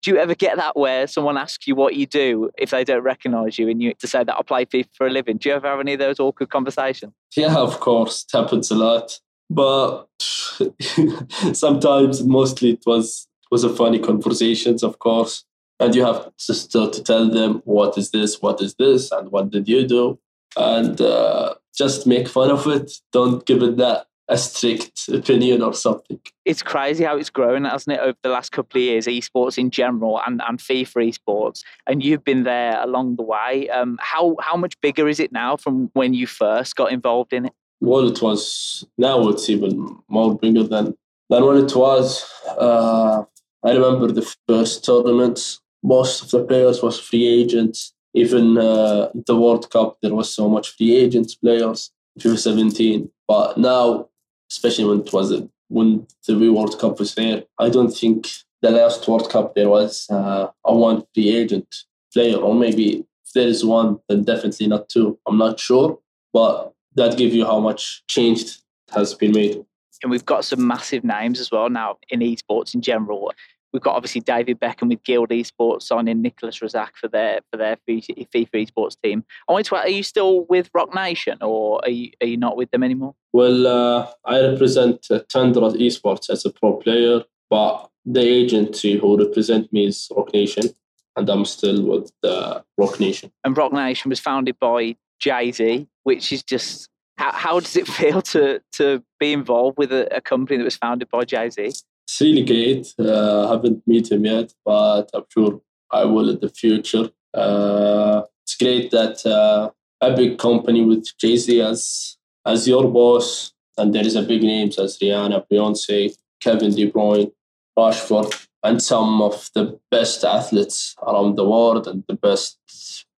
do 0.01 0.11
you 0.11 0.17
ever 0.17 0.35
get 0.35 0.57
that 0.57 0.75
where 0.75 1.07
someone 1.07 1.37
asks 1.37 1.67
you 1.67 1.75
what 1.75 1.95
you 1.95 2.05
do 2.05 2.49
if 2.57 2.71
they 2.71 2.83
don't 2.83 3.03
recognize 3.03 3.59
you 3.59 3.69
and 3.69 3.81
you 3.81 3.93
to 3.95 4.07
say 4.07 4.23
that 4.23 4.35
I 4.35 4.41
play 4.41 4.65
FIFA 4.65 4.89
for 4.95 5.07
a 5.07 5.09
living? 5.09 5.37
Do 5.37 5.49
you 5.49 5.55
ever 5.55 5.67
have 5.67 5.79
any 5.79 5.93
of 5.93 5.99
those 5.99 6.19
awkward 6.19 6.49
conversations? 6.49 7.13
Yeah, 7.35 7.55
of 7.55 7.79
course. 7.79 8.25
It 8.25 8.37
happens 8.37 8.71
a 8.71 8.75
lot. 8.75 9.19
But 9.49 10.05
sometimes, 11.53 12.23
mostly, 12.23 12.71
it 12.71 12.83
was 12.85 13.27
it 13.43 13.47
was 13.51 13.63
a 13.63 13.75
funny 13.75 13.99
conversations, 13.99 14.81
of 14.81 14.99
course. 14.99 15.43
And 15.79 15.93
you 15.93 16.05
have 16.05 16.31
to 16.47 16.53
start 16.53 16.93
to 16.93 17.03
tell 17.03 17.29
them 17.29 17.61
what 17.65 17.97
is 17.97 18.11
this, 18.11 18.41
what 18.41 18.61
is 18.61 18.75
this, 18.75 19.11
and 19.11 19.31
what 19.31 19.49
did 19.49 19.67
you 19.67 19.87
do, 19.87 20.19
and 20.55 21.01
uh, 21.01 21.55
just 21.75 22.07
make 22.07 22.27
fun 22.27 22.49
of 22.51 22.65
it. 22.67 22.91
Don't 23.11 23.45
give 23.45 23.61
it 23.61 23.77
that 23.77 24.05
a 24.31 24.37
strict 24.37 25.09
opinion 25.09 25.61
or 25.61 25.73
something. 25.73 26.19
It's 26.45 26.63
crazy 26.63 27.03
how 27.03 27.17
it's 27.17 27.29
grown, 27.29 27.65
hasn't 27.65 27.97
it, 27.97 27.99
over 27.99 28.17
the 28.23 28.29
last 28.29 28.53
couple 28.53 28.79
of 28.79 28.83
years, 28.83 29.05
esports 29.05 29.57
in 29.57 29.69
general 29.69 30.21
and, 30.25 30.41
and 30.47 30.57
FIFA 30.57 31.13
esports. 31.13 31.63
And 31.85 32.01
you've 32.01 32.23
been 32.23 32.43
there 32.43 32.81
along 32.81 33.17
the 33.17 33.23
way. 33.23 33.69
Um, 33.69 33.99
how 34.01 34.37
how 34.39 34.55
much 34.55 34.79
bigger 34.79 35.09
is 35.09 35.19
it 35.19 35.33
now 35.33 35.57
from 35.57 35.91
when 35.93 36.13
you 36.13 36.27
first 36.27 36.77
got 36.77 36.93
involved 36.93 37.33
in 37.33 37.47
it? 37.47 37.53
Well, 37.81 38.07
it 38.07 38.21
was 38.21 38.87
now 38.97 39.27
it's 39.27 39.49
even 39.49 39.99
more 40.07 40.37
bigger 40.37 40.63
than 40.63 40.95
than 41.29 41.45
when 41.45 41.57
it 41.57 41.75
was. 41.75 42.25
Uh, 42.57 43.23
I 43.63 43.71
remember 43.73 44.07
the 44.07 44.33
first 44.47 44.85
tournaments. 44.85 45.59
Most 45.83 46.23
of 46.23 46.31
the 46.31 46.43
players 46.45 46.81
was 46.81 46.99
free 46.99 47.27
agents. 47.27 47.93
Even 48.13 48.57
uh, 48.57 49.09
the 49.13 49.35
World 49.35 49.69
Cup, 49.71 49.97
there 50.01 50.13
was 50.13 50.33
so 50.33 50.47
much 50.47 50.75
free 50.75 50.95
agents 50.95 51.35
players. 51.35 51.91
FIFA 52.19 52.37
17, 52.37 53.09
but 53.25 53.57
now 53.57 54.09
especially 54.51 54.85
when 54.85 54.99
it 54.99 55.13
was 55.13 55.33
when 55.69 56.05
the 56.27 56.51
World 56.51 56.77
Cup 56.79 56.99
was 56.99 57.15
there. 57.15 57.43
I 57.57 57.69
don't 57.69 57.91
think 57.91 58.27
the 58.61 58.71
last 58.71 59.07
World 59.07 59.29
Cup 59.29 59.55
there 59.55 59.69
was 59.69 60.05
uh, 60.09 60.47
a 60.65 60.75
one 60.75 61.03
free 61.13 61.29
agent 61.35 61.67
player, 62.13 62.35
or 62.35 62.53
maybe 62.53 63.05
if 63.25 63.33
there 63.33 63.47
is 63.47 63.63
one, 63.63 63.99
then 64.09 64.23
definitely 64.23 64.67
not 64.67 64.89
two. 64.89 65.17
I'm 65.25 65.37
not 65.37 65.59
sure, 65.59 65.97
but 66.33 66.73
that 66.95 67.17
gives 67.17 67.33
you 67.33 67.45
how 67.45 67.59
much 67.59 68.03
change 68.07 68.59
has 68.93 69.13
been 69.13 69.31
made. 69.31 69.63
And 70.03 70.11
we've 70.11 70.25
got 70.25 70.43
some 70.43 70.65
massive 70.67 71.03
names 71.03 71.39
as 71.39 71.51
well 71.51 71.69
now 71.69 71.97
in 72.09 72.19
esports 72.19 72.73
in 72.73 72.81
general. 72.81 73.31
We've 73.73 73.81
got 73.81 73.95
obviously 73.95 74.21
David 74.21 74.59
Beckham 74.59 74.89
with 74.89 75.03
Guild 75.03 75.29
Esports 75.29 75.83
signing 75.83 76.21
Nicholas 76.21 76.59
Razak 76.59 76.95
for 76.95 77.07
their 77.07 77.39
for 77.51 77.57
their 77.57 77.77
FIFA 77.87 78.25
esports 78.53 78.97
team. 79.01 79.23
I 79.47 79.53
want 79.53 79.65
to 79.67 79.75
ask, 79.75 79.85
are 79.85 79.89
you 79.89 80.03
still 80.03 80.45
with 80.45 80.69
Roc 80.73 80.93
Nation 80.93 81.37
or 81.41 81.79
are 81.83 81.89
you, 81.89 82.11
are 82.21 82.27
you 82.27 82.37
not 82.37 82.57
with 82.57 82.71
them 82.71 82.83
anymore? 82.83 83.15
Well, 83.33 83.67
uh, 83.67 84.11
I 84.25 84.41
represent 84.41 85.07
uh, 85.09 85.19
Tundra 85.29 85.69
Esports 85.69 86.29
as 86.29 86.45
a 86.45 86.49
pro 86.51 86.73
player, 86.73 87.23
but 87.49 87.89
the 88.05 88.21
agency 88.21 88.97
who 88.97 89.17
represent 89.17 89.71
me 89.71 89.87
is 89.87 90.09
Roc 90.15 90.33
Nation, 90.33 90.69
and 91.15 91.29
I'm 91.29 91.45
still 91.45 91.83
with 91.83 92.11
uh, 92.23 92.61
Roc 92.77 92.99
Nation. 92.99 93.31
And 93.43 93.55
Roc 93.55 93.71
Nation 93.71 94.09
was 94.09 94.19
founded 94.19 94.57
by 94.59 94.97
Jay 95.19 95.51
Z, 95.51 95.87
which 96.03 96.31
is 96.33 96.43
just 96.43 96.89
how, 97.17 97.31
how 97.31 97.59
does 97.59 97.77
it 97.77 97.87
feel 97.99 98.21
to 98.21 98.61
to 98.73 99.03
be 99.19 99.31
involved 99.31 99.77
with 99.77 99.93
a, 99.93 100.13
a 100.15 100.21
company 100.21 100.57
that 100.57 100.63
was 100.63 100.75
founded 100.75 101.09
by 101.09 101.23
Jay 101.23 101.49
Z? 101.49 101.71
Great. 102.19 102.93
Uh, 102.99 103.47
haven't 103.47 103.83
met 103.87 104.11
him 104.11 104.25
yet, 104.25 104.53
but 104.65 105.09
I'm 105.13 105.23
sure 105.29 105.61
I 105.91 106.05
will 106.05 106.29
in 106.29 106.39
the 106.39 106.49
future. 106.49 107.09
Uh, 107.33 108.23
it's 108.43 108.55
great 108.57 108.91
that 108.91 109.25
uh, 109.25 109.69
a 110.01 110.15
big 110.15 110.37
company 110.37 110.83
with 110.83 111.05
Jay 111.17 111.37
Z 111.37 111.61
as 111.61 112.17
as 112.45 112.67
your 112.67 112.89
boss, 112.89 113.53
and 113.77 113.93
there 113.93 114.05
is 114.05 114.15
a 114.15 114.23
big 114.23 114.41
names 114.41 114.77
as 114.79 114.97
Rihanna, 114.97 115.45
Beyonce, 115.49 116.15
Kevin 116.41 116.71
De 116.71 116.91
Bruyne, 116.91 117.31
Rashford, 117.77 118.47
and 118.63 118.81
some 118.81 119.21
of 119.21 119.49
the 119.53 119.79
best 119.91 120.23
athletes 120.23 120.95
around 121.07 121.35
the 121.35 121.47
world 121.47 121.87
and 121.87 122.03
the 122.07 122.15
best, 122.15 122.57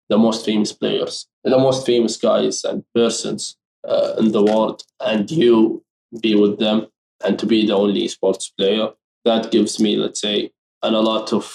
the 0.10 0.18
most 0.18 0.46
famous 0.46 0.74
players, 0.74 1.28
the 1.44 1.58
most 1.58 1.86
famous 1.86 2.18
guys 2.18 2.64
and 2.64 2.84
persons 2.94 3.58
uh, 3.88 4.14
in 4.20 4.32
the 4.34 4.44
world, 4.44 4.84
and 5.00 5.32
you 5.32 5.84
be 6.22 6.36
with 6.36 6.60
them 6.60 6.88
and 7.24 7.40
to 7.40 7.46
be 7.46 7.66
the 7.66 7.76
only 7.76 8.08
sports 8.08 8.50
player. 8.50 8.90
That 9.26 9.52
gives 9.52 9.80
me, 9.80 9.96
let's 9.96 10.20
say, 10.20 10.52
and 10.82 10.96
a 10.96 11.00
lot 11.00 11.32
of 11.32 11.46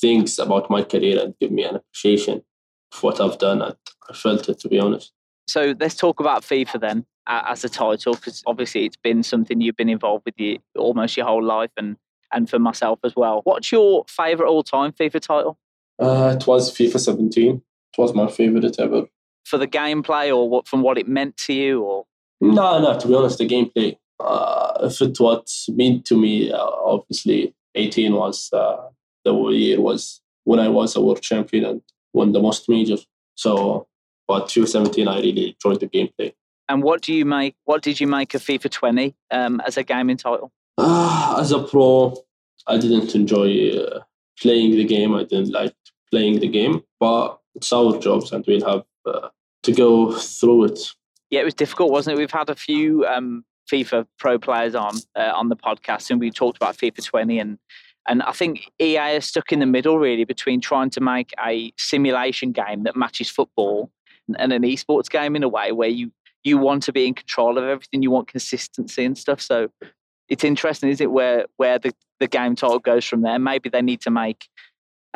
things 0.00 0.38
about 0.38 0.70
my 0.70 0.82
career 0.82 1.18
and 1.22 1.34
give 1.40 1.50
me 1.50 1.64
an 1.64 1.76
appreciation 1.76 2.42
of 2.92 3.02
what 3.02 3.20
I've 3.20 3.38
done. 3.38 3.62
And 3.62 3.76
I 4.10 4.12
felt 4.12 4.48
it, 4.48 4.58
to 4.60 4.68
be 4.68 4.78
honest. 4.78 5.12
So 5.46 5.74
let's 5.80 5.94
talk 5.94 6.20
about 6.20 6.42
FIFA 6.42 6.80
then 6.80 7.06
as 7.26 7.64
a 7.64 7.68
title, 7.68 8.14
because 8.14 8.42
obviously 8.46 8.84
it's 8.84 8.96
been 8.96 9.22
something 9.22 9.60
you've 9.60 9.76
been 9.76 9.88
involved 9.88 10.24
with 10.26 10.34
you 10.38 10.58
almost 10.76 11.16
your 11.16 11.26
whole 11.26 11.42
life, 11.42 11.70
and 11.76 11.96
and 12.32 12.50
for 12.50 12.58
myself 12.58 12.98
as 13.04 13.14
well. 13.16 13.42
What's 13.44 13.70
your 13.70 14.04
favorite 14.08 14.48
all-time 14.48 14.92
FIFA 14.92 15.20
title? 15.20 15.58
Uh, 15.98 16.36
it 16.38 16.46
was 16.46 16.72
FIFA 16.74 16.98
17. 16.98 17.56
It 17.56 17.62
was 18.00 18.12
my 18.12 18.28
favorite 18.28 18.78
ever. 18.80 19.04
For 19.44 19.56
the 19.58 19.68
gameplay, 19.68 20.34
or 20.34 20.48
what 20.48 20.66
from 20.66 20.82
what 20.82 20.98
it 20.98 21.08
meant 21.08 21.36
to 21.38 21.52
you, 21.52 21.82
or 21.82 22.04
no, 22.40 22.80
no. 22.80 22.98
To 22.98 23.08
be 23.08 23.14
honest, 23.14 23.38
the 23.38 23.48
gameplay. 23.48 23.96
Uh, 24.20 24.78
if 24.82 25.00
it 25.00 25.18
what 25.18 25.50
meant 25.68 26.04
to 26.06 26.16
me, 26.16 26.52
uh, 26.52 26.58
obviously, 26.58 27.54
18 27.74 28.14
was 28.14 28.52
uh, 28.52 28.88
the 29.24 29.34
year 29.50 29.80
was 29.80 30.20
when 30.44 30.60
I 30.60 30.68
was 30.68 30.94
a 30.96 31.00
world 31.00 31.22
champion 31.22 31.64
and 31.64 31.82
won 32.12 32.32
the 32.32 32.40
most 32.40 32.68
majors. 32.68 33.06
So, 33.34 33.86
but 34.28 34.48
2017, 34.48 35.08
I 35.08 35.16
really 35.16 35.56
enjoyed 35.62 35.80
the 35.80 35.88
gameplay. 35.88 36.32
And 36.68 36.82
what 36.82 37.02
do 37.02 37.12
you 37.12 37.24
make? 37.24 37.56
What 37.64 37.82
did 37.82 38.00
you 38.00 38.06
make 38.06 38.34
of 38.34 38.42
FIFA 38.42 38.70
20 38.70 39.14
um, 39.30 39.60
as 39.66 39.76
a 39.76 39.82
gaming 39.82 40.16
title? 40.16 40.50
Uh, 40.78 41.36
as 41.38 41.52
a 41.52 41.62
pro, 41.62 42.16
I 42.66 42.78
didn't 42.78 43.14
enjoy 43.14 43.76
uh, 43.78 44.00
playing 44.40 44.72
the 44.72 44.84
game. 44.84 45.14
I 45.14 45.24
didn't 45.24 45.50
like 45.50 45.74
playing 46.10 46.40
the 46.40 46.48
game, 46.48 46.82
but 47.00 47.38
it's 47.54 47.72
our 47.72 47.98
jobs, 47.98 48.32
and 48.32 48.44
we'll 48.46 48.66
have 48.66 48.84
uh, 49.06 49.28
to 49.64 49.72
go 49.72 50.12
through 50.16 50.64
it. 50.64 50.80
Yeah, 51.30 51.40
it 51.40 51.44
was 51.44 51.54
difficult, 51.54 51.90
wasn't 51.90 52.16
it? 52.16 52.20
We've 52.20 52.30
had 52.30 52.48
a 52.48 52.54
few 52.54 53.04
um, 53.06 53.44
FIFA 53.70 54.06
pro 54.18 54.38
players 54.38 54.74
on 54.74 54.96
uh, 55.16 55.32
on 55.34 55.48
the 55.48 55.56
podcast, 55.56 56.10
and 56.10 56.20
we 56.20 56.30
talked 56.30 56.56
about 56.56 56.76
FIFA 56.76 57.04
20 57.04 57.38
and 57.38 57.58
and 58.06 58.22
I 58.22 58.32
think 58.32 58.70
EA 58.80 59.16
is 59.16 59.24
stuck 59.24 59.50
in 59.52 59.60
the 59.60 59.66
middle 59.66 59.98
really 59.98 60.24
between 60.24 60.60
trying 60.60 60.90
to 60.90 61.00
make 61.00 61.32
a 61.44 61.72
simulation 61.78 62.52
game 62.52 62.82
that 62.84 62.96
matches 62.96 63.30
football 63.30 63.90
and 64.38 64.52
an 64.52 64.62
esports 64.62 65.08
game 65.08 65.36
in 65.36 65.42
a 65.42 65.48
way 65.48 65.72
where 65.72 65.88
you 65.88 66.10
you 66.42 66.58
want 66.58 66.82
to 66.82 66.92
be 66.92 67.06
in 67.06 67.14
control 67.14 67.56
of 67.56 67.64
everything, 67.64 68.02
you 68.02 68.10
want 68.10 68.28
consistency 68.28 69.04
and 69.04 69.16
stuff. 69.16 69.40
So 69.40 69.70
it's 70.28 70.44
interesting, 70.44 70.90
is 70.90 71.00
it, 71.00 71.10
where 71.10 71.46
where 71.56 71.78
the, 71.78 71.94
the 72.20 72.28
game 72.28 72.54
title 72.54 72.78
goes 72.78 73.04
from 73.04 73.22
there? 73.22 73.38
Maybe 73.38 73.70
they 73.70 73.82
need 73.82 74.02
to 74.02 74.10
make 74.10 74.48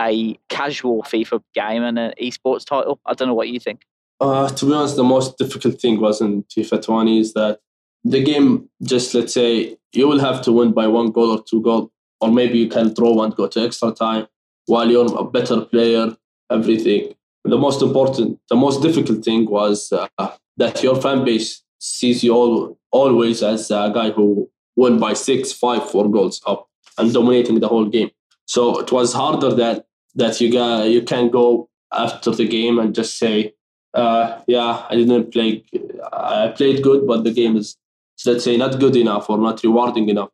a 0.00 0.38
casual 0.48 1.02
FIFA 1.02 1.42
game 1.54 1.82
and 1.82 1.98
an 1.98 2.12
esports 2.20 2.64
title. 2.64 3.00
I 3.04 3.14
don't 3.14 3.28
know 3.28 3.34
what 3.34 3.48
you 3.48 3.60
think. 3.60 3.82
Uh, 4.20 4.48
to 4.48 4.66
be 4.66 4.72
honest, 4.72 4.96
the 4.96 5.04
most 5.04 5.36
difficult 5.38 5.80
thing 5.80 6.00
was 6.00 6.20
in 6.20 6.42
FIFA 6.44 6.82
20 6.82 7.20
is 7.20 7.34
that 7.34 7.60
the 8.04 8.22
game 8.22 8.68
just 8.82 9.14
let's 9.14 9.34
say 9.34 9.76
you 9.92 10.06
will 10.06 10.18
have 10.18 10.42
to 10.42 10.52
win 10.52 10.72
by 10.72 10.86
one 10.86 11.10
goal 11.10 11.30
or 11.30 11.42
two 11.42 11.60
goal 11.62 11.90
or 12.20 12.30
maybe 12.30 12.58
you 12.58 12.68
can 12.68 12.92
draw 12.94 13.22
and 13.22 13.34
go 13.34 13.46
to 13.46 13.60
extra 13.60 13.92
time 13.92 14.26
while 14.66 14.90
you're 14.90 15.18
a 15.18 15.24
better 15.24 15.60
player 15.62 16.16
everything. 16.50 17.14
The 17.44 17.58
most 17.58 17.82
important 17.82 18.40
the 18.48 18.56
most 18.56 18.82
difficult 18.82 19.24
thing 19.24 19.48
was 19.48 19.92
uh, 19.92 20.08
that 20.56 20.82
your 20.82 21.00
fan 21.00 21.24
base 21.24 21.62
sees 21.78 22.22
you 22.24 22.34
all, 22.34 22.78
always 22.90 23.42
as 23.42 23.70
a 23.70 23.90
guy 23.94 24.10
who 24.10 24.50
won 24.76 24.98
by 24.98 25.12
six 25.14 25.52
five 25.52 25.88
four 25.88 26.10
goals 26.10 26.42
up 26.46 26.68
and 26.98 27.12
dominating 27.12 27.60
the 27.60 27.68
whole 27.68 27.86
game. 27.86 28.10
So 28.46 28.80
it 28.80 28.92
was 28.92 29.12
harder 29.12 29.54
that 29.54 29.86
that 30.14 30.40
you 30.40 30.52
got 30.52 30.88
you 30.88 31.02
can 31.02 31.30
go 31.30 31.68
after 31.92 32.30
the 32.30 32.46
game 32.46 32.78
and 32.78 32.94
just 32.94 33.18
say 33.18 33.54
uh, 33.94 34.40
yeah 34.46 34.84
i 34.90 34.94
didn't 34.94 35.32
play 35.32 35.64
i 36.12 36.52
played 36.54 36.82
good 36.82 37.06
but 37.06 37.24
the 37.24 37.30
game 37.30 37.56
is 37.56 37.76
let's 38.26 38.44
say 38.44 38.56
not 38.56 38.78
good 38.80 38.96
enough 38.96 39.28
or 39.30 39.38
not 39.38 39.62
rewarding 39.62 40.08
enough. 40.08 40.30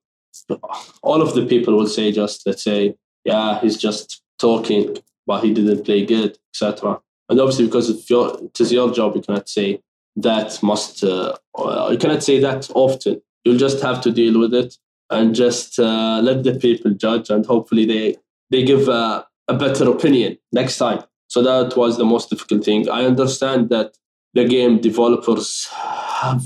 All 1.02 1.22
of 1.22 1.34
the 1.34 1.46
people 1.46 1.76
will 1.76 1.86
say 1.86 2.12
just 2.12 2.46
let's 2.46 2.62
say 2.62 2.96
yeah 3.24 3.60
he's 3.60 3.76
just 3.76 4.22
talking 4.38 4.96
but 5.26 5.44
he 5.44 5.54
didn't 5.54 5.84
play 5.84 6.04
good 6.04 6.36
etc 6.52 7.00
and 7.28 7.40
obviously 7.40 7.66
because 7.66 8.10
your, 8.10 8.36
it 8.42 8.60
is 8.60 8.72
your 8.72 8.92
job 8.92 9.14
you 9.14 9.22
cannot 9.22 9.48
say 9.48 9.80
that 10.16 10.62
must 10.62 11.02
uh, 11.02 11.36
you 11.90 11.98
cannot 11.98 12.22
say 12.22 12.38
that 12.40 12.70
often. 12.74 13.20
You'll 13.44 13.58
just 13.58 13.82
have 13.82 14.00
to 14.02 14.10
deal 14.10 14.38
with 14.38 14.54
it 14.54 14.76
and 15.10 15.34
just 15.34 15.78
uh, 15.78 16.20
let 16.22 16.44
the 16.44 16.54
people 16.54 16.92
judge 16.92 17.30
and 17.30 17.44
hopefully 17.44 17.84
they 17.84 18.16
they 18.50 18.64
give 18.64 18.88
a, 18.88 19.26
a 19.48 19.54
better 19.54 19.90
opinion 19.90 20.38
next 20.52 20.78
time. 20.78 21.02
So 21.28 21.42
that 21.42 21.76
was 21.76 21.98
the 21.98 22.04
most 22.04 22.30
difficult 22.30 22.64
thing. 22.64 22.88
I 22.88 23.04
understand 23.04 23.70
that 23.70 23.96
the 24.34 24.44
game 24.44 24.80
developers 24.80 25.68
have 25.72 26.44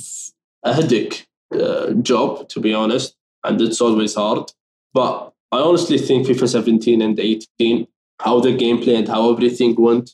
a 0.64 0.74
headache 0.74 1.27
uh, 1.52 1.92
job, 2.02 2.48
to 2.50 2.60
be 2.60 2.74
honest, 2.74 3.16
and 3.44 3.60
it's 3.60 3.80
always 3.80 4.14
hard. 4.14 4.50
But 4.92 5.32
I 5.52 5.58
honestly 5.58 5.98
think 5.98 6.26
FIFA 6.26 6.48
17 6.48 7.02
and 7.02 7.18
18, 7.18 7.86
how 8.20 8.40
the 8.40 8.56
gameplay 8.56 8.96
and 8.96 9.08
how 9.08 9.32
everything 9.32 9.74
went 9.78 10.10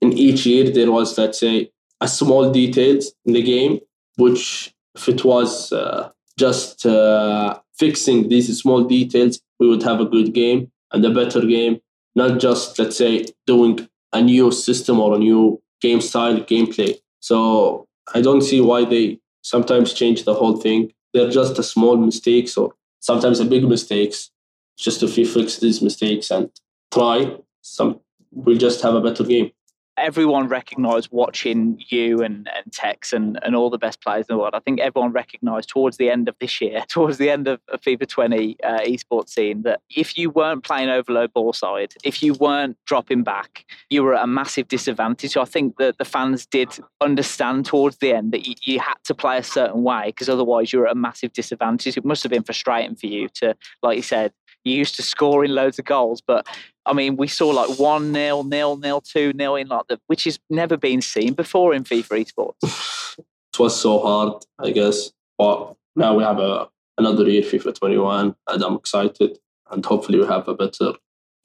in 0.00 0.12
each 0.12 0.46
year, 0.46 0.70
there 0.70 0.90
was, 0.90 1.16
let's 1.18 1.40
say, 1.40 1.70
a 2.00 2.08
small 2.08 2.50
details 2.50 3.12
in 3.24 3.32
the 3.32 3.42
game, 3.42 3.80
which 4.16 4.74
if 4.94 5.08
it 5.08 5.24
was 5.24 5.72
uh, 5.72 6.10
just 6.38 6.86
uh, 6.86 7.58
fixing 7.78 8.28
these 8.28 8.56
small 8.60 8.84
details, 8.84 9.40
we 9.58 9.68
would 9.68 9.82
have 9.82 10.00
a 10.00 10.04
good 10.04 10.32
game 10.34 10.70
and 10.92 11.04
a 11.04 11.10
better 11.10 11.40
game, 11.40 11.80
not 12.14 12.38
just, 12.38 12.78
let's 12.78 12.96
say, 12.96 13.26
doing 13.46 13.88
a 14.12 14.20
new 14.20 14.50
system 14.50 15.00
or 15.00 15.14
a 15.14 15.18
new 15.18 15.60
game 15.80 16.00
style 16.00 16.38
gameplay. 16.40 16.94
So 17.20 17.86
I 18.14 18.20
don't 18.20 18.42
see 18.42 18.60
why 18.60 18.84
they 18.84 19.18
sometimes 19.46 19.92
change 19.92 20.24
the 20.24 20.34
whole 20.34 20.56
thing. 20.56 20.92
They're 21.14 21.30
just 21.30 21.58
a 21.58 21.62
small 21.62 21.96
mistakes 21.96 22.56
or 22.56 22.74
sometimes 22.98 23.38
a 23.38 23.44
big 23.44 23.64
mistakes. 23.64 24.30
Just 24.76 25.02
if 25.02 25.16
we 25.16 25.24
fix 25.24 25.58
these 25.58 25.80
mistakes 25.80 26.30
and 26.30 26.50
try, 26.92 27.36
some 27.62 28.00
we'll 28.32 28.58
just 28.58 28.82
have 28.82 28.94
a 28.94 29.00
better 29.00 29.24
game. 29.24 29.52
Everyone 29.96 30.48
recognised 30.48 31.08
watching 31.10 31.82
you 31.88 32.22
and, 32.22 32.48
and 32.54 32.72
Tekkz 32.72 33.12
and, 33.12 33.38
and 33.42 33.56
all 33.56 33.70
the 33.70 33.78
best 33.78 34.02
players 34.02 34.26
in 34.28 34.34
the 34.34 34.38
world. 34.38 34.54
I 34.54 34.60
think 34.60 34.80
everyone 34.80 35.12
recognised 35.12 35.68
towards 35.68 35.96
the 35.96 36.10
end 36.10 36.28
of 36.28 36.36
this 36.40 36.60
year, 36.60 36.84
towards 36.88 37.18
the 37.18 37.30
end 37.30 37.48
of, 37.48 37.60
of 37.68 37.80
FIFA 37.80 38.08
20 38.08 38.56
uh, 38.62 38.80
esports 38.80 39.30
scene, 39.30 39.62
that 39.62 39.80
if 39.94 40.18
you 40.18 40.30
weren't 40.30 40.64
playing 40.64 40.88
overload 40.88 41.32
ball 41.32 41.52
side, 41.52 41.94
if 42.04 42.22
you 42.22 42.34
weren't 42.34 42.76
dropping 42.86 43.22
back, 43.22 43.64
you 43.90 44.02
were 44.02 44.14
at 44.14 44.24
a 44.24 44.26
massive 44.26 44.68
disadvantage. 44.68 45.32
So 45.32 45.42
I 45.42 45.46
think 45.46 45.76
that 45.78 45.98
the 45.98 46.04
fans 46.04 46.46
did 46.46 46.78
understand 47.00 47.66
towards 47.66 47.98
the 47.98 48.12
end 48.12 48.32
that 48.32 48.46
you, 48.46 48.54
you 48.62 48.80
had 48.80 48.96
to 49.04 49.14
play 49.14 49.38
a 49.38 49.42
certain 49.42 49.82
way 49.82 50.06
because 50.06 50.28
otherwise 50.28 50.72
you 50.72 50.78
were 50.78 50.86
at 50.86 50.92
a 50.92 50.96
massive 50.98 51.32
disadvantage. 51.32 51.96
It 51.96 52.04
must 52.04 52.22
have 52.22 52.30
been 52.30 52.42
frustrating 52.42 52.96
for 52.96 53.06
you 53.06 53.28
to, 53.36 53.56
like 53.82 53.96
you 53.96 54.02
said, 54.02 54.32
you 54.66 54.76
used 54.76 54.96
to 54.96 55.02
scoring 55.02 55.52
loads 55.52 55.78
of 55.78 55.84
goals, 55.84 56.20
but 56.20 56.46
I 56.84 56.92
mean, 56.92 57.16
we 57.16 57.28
saw 57.28 57.48
like 57.48 57.78
one 57.78 58.12
nil, 58.12 58.44
nil, 58.44 58.76
nil, 58.76 59.00
two 59.00 59.32
nil 59.32 59.56
in 59.56 59.68
like 59.68 59.86
the, 59.88 60.00
which 60.08 60.24
has 60.24 60.38
never 60.50 60.76
been 60.76 61.00
seen 61.00 61.34
before 61.34 61.72
in 61.72 61.84
FIFA 61.84 62.26
esports. 62.26 63.18
it 63.18 63.58
was 63.58 63.80
so 63.80 64.00
hard, 64.00 64.44
I 64.58 64.72
guess, 64.72 65.12
but 65.38 65.74
now 65.94 66.14
we 66.16 66.24
have 66.24 66.38
a 66.38 66.68
another 66.98 67.28
year 67.28 67.42
FIFA 67.42 67.74
21, 67.74 68.34
and 68.48 68.62
I'm 68.62 68.74
excited, 68.74 69.38
and 69.70 69.84
hopefully 69.84 70.18
we 70.18 70.26
have 70.26 70.48
a 70.48 70.54
better 70.54 70.94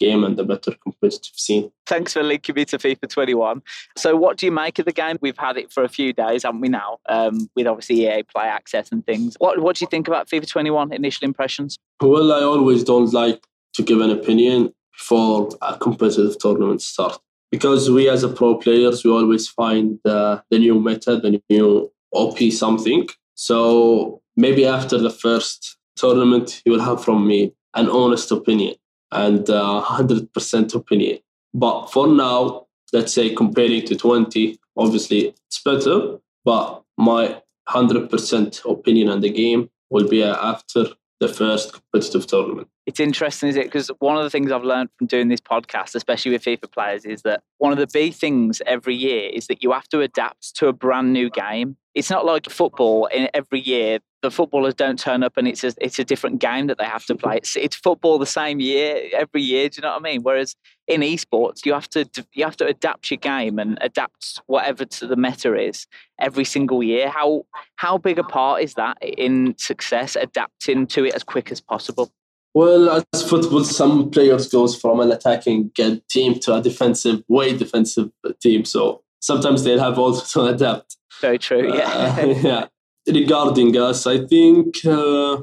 game 0.02 0.24
and 0.24 0.38
a 0.40 0.44
better 0.44 0.74
competitive 0.84 1.36
scene. 1.36 1.72
Thanks 1.86 2.14
for 2.14 2.24
linking 2.24 2.56
me 2.56 2.66
to 2.66 2.78
FIFA 2.78 3.08
21. 3.08 3.62
So, 3.96 4.16
what 4.16 4.38
do 4.38 4.46
you 4.48 4.52
make 4.52 4.80
of 4.80 4.86
the 4.86 4.92
game? 4.92 5.18
We've 5.22 5.38
had 5.38 5.58
it 5.58 5.72
for 5.72 5.84
a 5.84 5.90
few 5.90 6.12
days, 6.12 6.44
haven't 6.44 6.62
we? 6.62 6.70
Now, 6.70 6.98
um, 7.08 7.50
with 7.56 7.68
obviously 7.68 8.08
EA 8.08 8.24
Play 8.24 8.46
Access 8.46 8.92
and 8.92 9.06
things. 9.06 9.36
What 9.40 9.60
What 9.60 9.76
do 9.78 9.84
you 9.84 9.90
think 9.90 10.08
about 10.08 10.28
FIFA 10.28 10.48
21? 10.48 10.94
Initial 10.94 11.26
impressions? 11.26 11.78
Well, 12.02 12.34
I 12.34 12.42
always 12.42 12.84
don't 12.84 13.14
like 13.14 13.46
to 13.76 13.84
give 13.84 14.02
an 14.02 14.10
opinion 14.10 14.74
before 14.98 15.50
a 15.62 15.78
competitive 15.78 16.38
tournament 16.40 16.82
start 16.82 17.20
because 17.52 17.90
we 17.90 18.10
as 18.10 18.24
a 18.24 18.30
pro 18.30 18.56
players 18.56 19.04
we 19.04 19.12
always 19.12 19.48
find 19.48 20.00
uh, 20.06 20.42
the 20.50 20.60
new 20.60 20.80
method, 20.80 21.22
the 21.22 21.42
new 21.50 21.92
OP 22.14 22.40
something. 22.52 23.08
So 23.36 24.22
maybe 24.36 24.66
after 24.66 24.98
the 24.98 25.10
first 25.10 25.78
tournament, 25.96 26.62
you 26.66 26.72
will 26.72 26.88
have 26.90 27.04
from 27.04 27.28
me 27.28 27.54
an 27.74 27.90
honest 27.90 28.32
opinion 28.32 28.76
and 29.12 29.50
uh, 29.50 29.84
100% 29.86 30.76
opinion. 30.76 31.19
But 31.54 31.88
for 31.88 32.08
now, 32.08 32.67
let's 32.93 33.13
say 33.13 33.34
comparing 33.34 33.86
to 33.86 33.95
20, 33.95 34.60
obviously 34.78 35.34
it's 35.47 35.62
better, 35.63 36.17
but 36.45 36.84
my 36.97 37.41
100% 37.69 38.71
opinion 38.71 39.10
on 39.10 39.21
the 39.21 39.30
game 39.30 39.69
will 39.89 40.08
be 40.08 40.24
after 40.24 40.86
the 41.19 41.28
first 41.28 41.74
competitive 41.74 42.26
tournament. 42.26 42.67
It's 42.88 43.00
interesting, 43.00 43.50
is 43.50 43.56
it? 43.56 43.65
Because 43.65 43.89
one 44.00 44.17
of 44.17 44.24
the 44.24 44.30
things 44.30 44.52
I've 44.52 44.63
learned 44.63 44.89
from 44.97 45.06
doing 45.06 45.28
this 45.28 45.39
podcast, 45.39 45.93
especially 45.93 46.32
with 46.32 46.43
FIFA 46.43 46.71
players, 46.71 47.06
is 47.06 47.21
that 47.21 47.43
one 47.60 47.71
of 47.71 47.78
the 47.78 47.88
big 47.88 48.15
things 48.15 48.62
every 48.65 48.95
year 48.95 49.30
is 49.32 49.45
that 49.47 49.62
you 49.62 49.71
have 49.71 49.88
to 49.89 50.02
adapt 50.02 50.56
to 50.56 50.67
a 50.67 50.74
brand 50.74 51.13
new 51.13 51.30
game 51.30 51.78
it's 51.94 52.10
not 52.10 52.26
like 52.26 52.50
football 52.50 53.06
in 53.08 53.30
every 53.34 53.60
year 53.60 54.00
the 54.22 54.32
footballers 54.32 54.76
don't 54.76 55.00
turn 55.00 55.24
up 55.24 55.36
and 55.36 55.48
it's 55.48 55.64
a, 55.64 55.74
it's 55.80 55.98
a 55.98 56.04
different 56.04 56.40
game 56.40 56.68
that 56.68 56.78
they 56.78 56.86
have 56.86 57.06
to 57.06 57.16
play 57.16 57.38
it's, 57.38 57.56
it's 57.56 57.76
football 57.76 58.18
the 58.18 58.26
same 58.26 58.60
year 58.60 59.02
every 59.14 59.42
year 59.42 59.68
do 59.68 59.78
you 59.78 59.82
know 59.82 59.90
what 59.90 60.00
i 60.00 60.04
mean 60.04 60.22
whereas 60.22 60.56
in 60.88 61.02
esports 61.02 61.66
you 61.66 61.74
have 61.74 61.90
to 61.90 62.08
you 62.34 62.44
have 62.44 62.58
to 62.58 62.66
adapt 62.66 63.10
your 63.10 63.18
game 63.18 63.60
and 63.60 63.78
adapt 63.82 64.42
whatever 64.48 64.86
to 64.86 65.08
the 65.08 65.16
meta 65.16 65.54
is 65.60 65.88
every 66.20 66.46
single 66.46 66.84
year 66.84 67.10
how 67.10 67.44
how 67.76 67.98
big 67.98 68.20
a 68.20 68.24
part 68.24 68.62
is 68.62 68.76
that 68.76 68.98
in 69.02 69.56
success 69.58 70.16
adapting 70.16 70.86
to 70.88 71.06
it 71.06 71.14
as 71.14 71.24
quick 71.24 71.52
as 71.52 71.60
possible 71.60 72.12
well, 72.54 72.90
as 73.14 73.24
football, 73.24 73.64
some 73.64 74.12
players 74.12 74.50
goes 74.50 74.76
from 74.76 75.00
an 75.00 75.12
attacking 75.12 75.72
team 76.10 76.40
to 76.40 76.56
a 76.56 76.62
defensive, 76.62 77.24
way 77.30 77.58
defensive 77.58 78.12
team. 78.42 78.66
So 78.66 79.04
sometimes 79.22 79.64
they'll 79.64 79.80
have 79.80 79.98
also 79.98 80.44
to 80.44 80.50
adapt. 80.54 80.98
Very 81.22 81.38
true. 81.38 81.74
Yeah. 81.76 81.90
Uh, 81.90 82.26
yeah. 82.44 82.66
Regarding 83.08 83.76
us, 83.78 84.06
I 84.06 84.26
think 84.26 84.86
uh, 84.86 85.42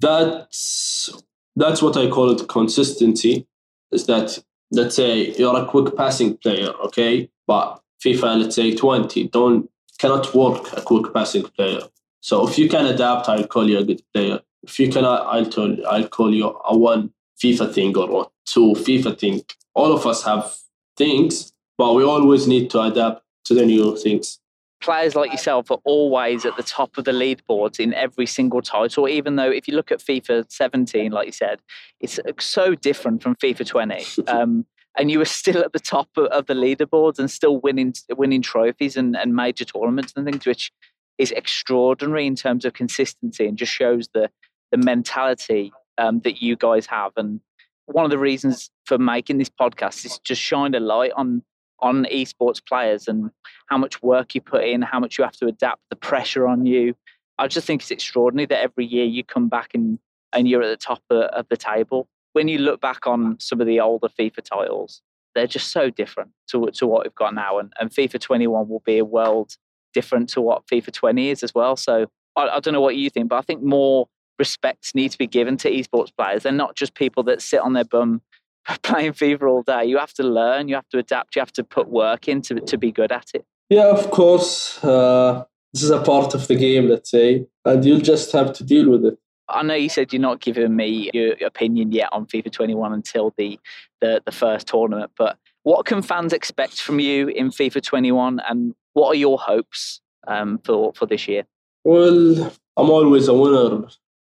that's 0.00 1.10
that's 1.56 1.82
what 1.82 1.96
I 1.96 2.08
call 2.08 2.30
it 2.30 2.48
consistency. 2.48 3.46
Is 3.90 4.06
that 4.06 4.38
let's 4.70 4.96
say 4.96 5.32
you're 5.32 5.56
a 5.56 5.66
quick 5.66 5.96
passing 5.96 6.36
player, 6.36 6.70
okay, 6.86 7.30
but 7.46 7.80
FIFA, 8.04 8.42
let's 8.42 8.56
say 8.56 8.74
twenty, 8.74 9.28
don't 9.28 9.68
cannot 9.98 10.34
work 10.34 10.72
a 10.76 10.82
quick 10.82 11.12
passing 11.12 11.42
player. 11.42 11.82
So 12.20 12.46
if 12.48 12.58
you 12.58 12.68
can 12.68 12.86
adapt, 12.86 13.28
I'll 13.28 13.46
call 13.46 13.68
you 13.68 13.78
a 13.78 13.84
good 13.84 14.02
player. 14.14 14.40
If 14.62 14.78
you 14.78 14.88
cannot, 14.90 15.26
I'll 15.26 15.46
tell 15.46 15.76
I'll 15.86 16.08
call 16.08 16.32
you 16.32 16.48
a 16.68 16.76
one 16.76 17.12
FIFA 17.42 17.74
thing 17.74 17.96
or 17.96 18.30
two 18.44 18.74
FIFA 18.74 19.18
thing. 19.18 19.42
All 19.74 19.92
of 19.92 20.06
us 20.06 20.24
have 20.24 20.54
things, 20.96 21.52
but 21.76 21.94
we 21.94 22.04
always 22.04 22.46
need 22.46 22.70
to 22.70 22.80
adapt 22.80 23.24
to 23.46 23.54
the 23.54 23.66
new 23.66 23.96
things 23.96 24.38
players 24.82 25.14
like 25.14 25.30
yourself 25.30 25.70
are 25.70 25.78
always 25.84 26.44
at 26.44 26.56
the 26.56 26.62
top 26.62 26.98
of 26.98 27.04
the 27.04 27.12
leaderboards 27.12 27.80
in 27.80 27.94
every 27.94 28.26
single 28.26 28.60
title, 28.60 29.08
even 29.08 29.36
though 29.36 29.50
if 29.50 29.66
you 29.66 29.74
look 29.74 29.90
at 29.90 30.00
FIFA 30.00 30.44
17, 30.50 31.10
like 31.12 31.26
you 31.26 31.32
said, 31.32 31.60
it's 32.00 32.18
so 32.40 32.74
different 32.74 33.22
from 33.22 33.36
FIFA 33.36 33.66
20. 33.66 34.04
Um, 34.28 34.66
and 34.96 35.10
you 35.10 35.18
were 35.18 35.24
still 35.24 35.62
at 35.62 35.72
the 35.72 35.80
top 35.80 36.08
of, 36.16 36.46
the 36.46 36.54
leaderboards 36.54 37.18
and 37.18 37.30
still 37.30 37.58
winning 37.60 37.94
winning 38.10 38.42
trophies 38.42 38.96
and, 38.96 39.16
and 39.16 39.34
major 39.34 39.64
tournaments 39.64 40.12
and 40.14 40.26
things, 40.26 40.44
which 40.44 40.70
is 41.16 41.30
extraordinary 41.32 42.26
in 42.26 42.36
terms 42.36 42.64
of 42.64 42.74
consistency 42.74 43.46
and 43.46 43.56
just 43.56 43.72
shows 43.72 44.08
the 44.12 44.28
the 44.70 44.76
mentality 44.76 45.72
um, 45.98 46.20
that 46.20 46.42
you 46.42 46.56
guys 46.56 46.86
have. 46.86 47.12
And 47.16 47.40
one 47.86 48.04
of 48.04 48.10
the 48.10 48.18
reasons 48.18 48.70
for 48.84 48.98
making 48.98 49.38
this 49.38 49.50
podcast 49.50 50.04
is 50.04 50.18
just 50.18 50.40
shine 50.40 50.74
a 50.74 50.80
light 50.80 51.12
on 51.16 51.42
on 51.82 52.06
esports 52.06 52.64
players 52.64 53.08
and 53.08 53.30
how 53.66 53.76
much 53.76 54.02
work 54.02 54.34
you 54.34 54.40
put 54.40 54.64
in, 54.64 54.80
how 54.80 55.00
much 55.00 55.18
you 55.18 55.24
have 55.24 55.36
to 55.36 55.46
adapt, 55.46 55.82
the 55.90 55.96
pressure 55.96 56.46
on 56.46 56.64
you. 56.64 56.94
I 57.38 57.48
just 57.48 57.66
think 57.66 57.82
it's 57.82 57.90
extraordinary 57.90 58.46
that 58.46 58.60
every 58.60 58.86
year 58.86 59.04
you 59.04 59.24
come 59.24 59.48
back 59.48 59.74
and, 59.74 59.98
and 60.32 60.48
you're 60.48 60.62
at 60.62 60.68
the 60.68 60.76
top 60.76 61.02
of, 61.10 61.22
of 61.22 61.46
the 61.48 61.56
table. 61.56 62.08
When 62.32 62.48
you 62.48 62.58
look 62.58 62.80
back 62.80 63.06
on 63.06 63.36
some 63.40 63.60
of 63.60 63.66
the 63.66 63.80
older 63.80 64.08
FIFA 64.08 64.42
titles, 64.44 65.02
they're 65.34 65.46
just 65.46 65.72
so 65.72 65.90
different 65.90 66.30
to, 66.48 66.70
to 66.74 66.86
what 66.86 67.04
we've 67.04 67.14
got 67.14 67.34
now. 67.34 67.58
And, 67.58 67.72
and 67.80 67.90
FIFA 67.90 68.20
21 68.20 68.68
will 68.68 68.82
be 68.86 68.98
a 68.98 69.04
world 69.04 69.56
different 69.92 70.28
to 70.30 70.40
what 70.40 70.66
FIFA 70.66 70.92
20 70.92 71.28
is 71.30 71.42
as 71.42 71.54
well. 71.54 71.76
So 71.76 72.06
I, 72.36 72.48
I 72.48 72.60
don't 72.60 72.74
know 72.74 72.80
what 72.80 72.96
you 72.96 73.10
think, 73.10 73.28
but 73.28 73.36
I 73.36 73.42
think 73.42 73.62
more 73.62 74.08
respect 74.38 74.94
needs 74.94 75.14
to 75.14 75.18
be 75.18 75.26
given 75.26 75.56
to 75.58 75.70
esports 75.70 76.14
players. 76.16 76.44
They're 76.44 76.52
not 76.52 76.76
just 76.76 76.94
people 76.94 77.22
that 77.24 77.42
sit 77.42 77.60
on 77.60 77.72
their 77.72 77.84
bum 77.84 78.22
playing 78.82 79.12
FIFA 79.12 79.48
all 79.48 79.62
day. 79.62 79.84
You 79.84 79.98
have 79.98 80.12
to 80.14 80.22
learn, 80.22 80.68
you 80.68 80.74
have 80.74 80.88
to 80.90 80.98
adapt, 80.98 81.36
you 81.36 81.40
have 81.40 81.52
to 81.52 81.64
put 81.64 81.88
work 81.88 82.28
in 82.28 82.42
to, 82.42 82.60
to 82.60 82.78
be 82.78 82.92
good 82.92 83.12
at 83.12 83.30
it. 83.34 83.44
Yeah, 83.68 83.88
of 83.88 84.10
course. 84.10 84.82
Uh, 84.84 85.44
this 85.72 85.82
is 85.82 85.90
a 85.90 86.02
part 86.02 86.34
of 86.34 86.48
the 86.48 86.54
game, 86.54 86.88
let's 86.88 87.10
say, 87.10 87.46
and 87.64 87.84
you'll 87.84 88.00
just 88.00 88.32
have 88.32 88.52
to 88.54 88.64
deal 88.64 88.90
with 88.90 89.04
it. 89.04 89.18
I 89.48 89.62
know 89.62 89.74
you 89.74 89.88
said 89.88 90.12
you're 90.12 90.22
not 90.22 90.40
giving 90.40 90.76
me 90.76 91.10
your 91.12 91.34
opinion 91.44 91.92
yet 91.92 92.08
on 92.12 92.26
FIFA 92.26 92.52
21 92.52 92.92
until 92.92 93.34
the, 93.36 93.58
the, 94.00 94.22
the 94.24 94.32
first 94.32 94.68
tournament, 94.68 95.12
but 95.16 95.38
what 95.62 95.86
can 95.86 96.02
fans 96.02 96.32
expect 96.32 96.80
from 96.80 97.00
you 97.00 97.28
in 97.28 97.50
FIFA 97.50 97.82
21 97.82 98.40
and 98.48 98.74
what 98.94 99.08
are 99.08 99.14
your 99.14 99.38
hopes 99.38 100.00
um, 100.26 100.58
for, 100.64 100.92
for 100.94 101.06
this 101.06 101.28
year? 101.28 101.44
Well, 101.84 102.52
I'm 102.76 102.90
always 102.90 103.28
a 103.28 103.34
winner 103.34 103.86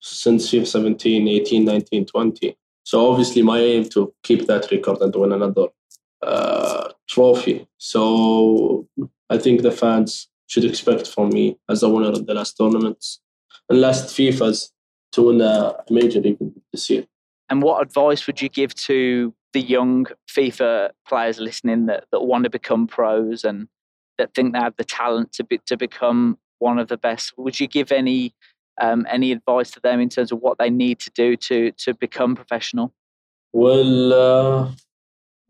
since 0.01 0.49
FIFA 0.51 0.67
17, 0.67 1.27
18, 1.27 1.65
19, 1.65 2.05
20. 2.05 2.57
So 2.85 3.11
obviously, 3.11 3.41
my 3.41 3.59
aim 3.59 3.89
to 3.89 4.13
keep 4.23 4.45
that 4.45 4.69
record 4.71 5.01
and 5.01 5.13
win 5.15 5.31
another 5.31 5.67
uh, 6.21 6.89
trophy. 7.09 7.67
So 7.77 8.87
I 9.29 9.39
think 9.39 9.63
the 9.63 9.71
fans 9.71 10.29
should 10.47 10.65
expect 10.65 11.07
from 11.07 11.29
me 11.29 11.57
as 11.67 11.81
a 11.81 11.89
winner 11.89 12.09
of 12.09 12.27
the 12.27 12.35
last 12.35 12.53
tournaments 12.53 13.19
and 13.69 13.81
last 13.81 14.15
FIFA's 14.15 14.71
to 15.13 15.23
win 15.23 15.41
a 15.41 15.75
major 15.89 16.19
even 16.19 16.53
this 16.71 16.89
year. 16.89 17.05
And 17.49 17.63
what 17.63 17.81
advice 17.81 18.27
would 18.27 18.41
you 18.41 18.49
give 18.49 18.75
to 18.75 19.33
the 19.53 19.61
young 19.61 20.05
FIFA 20.29 20.91
players 21.07 21.39
listening 21.39 21.87
that, 21.87 22.05
that 22.11 22.21
want 22.21 22.43
to 22.43 22.51
become 22.51 22.85
pros 22.85 23.43
and 23.43 23.67
that 24.19 24.35
think 24.35 24.53
they 24.53 24.59
have 24.59 24.75
the 24.77 24.83
talent 24.83 25.31
to 25.33 25.43
be, 25.43 25.59
to 25.65 25.75
become 25.75 26.37
one 26.59 26.77
of 26.77 26.87
the 26.87 26.97
best? 26.97 27.33
Would 27.37 27.59
you 27.59 27.67
give 27.67 27.91
any 27.91 28.35
um, 28.81 29.05
any 29.09 29.31
advice 29.31 29.71
to 29.71 29.79
them 29.79 29.99
in 29.99 30.09
terms 30.09 30.31
of 30.31 30.39
what 30.39 30.57
they 30.57 30.69
need 30.69 30.99
to 30.99 31.11
do 31.11 31.35
to 31.37 31.71
to 31.71 31.93
become 31.93 32.35
professional? 32.35 32.93
Well, 33.53 34.13
uh, 34.13 34.71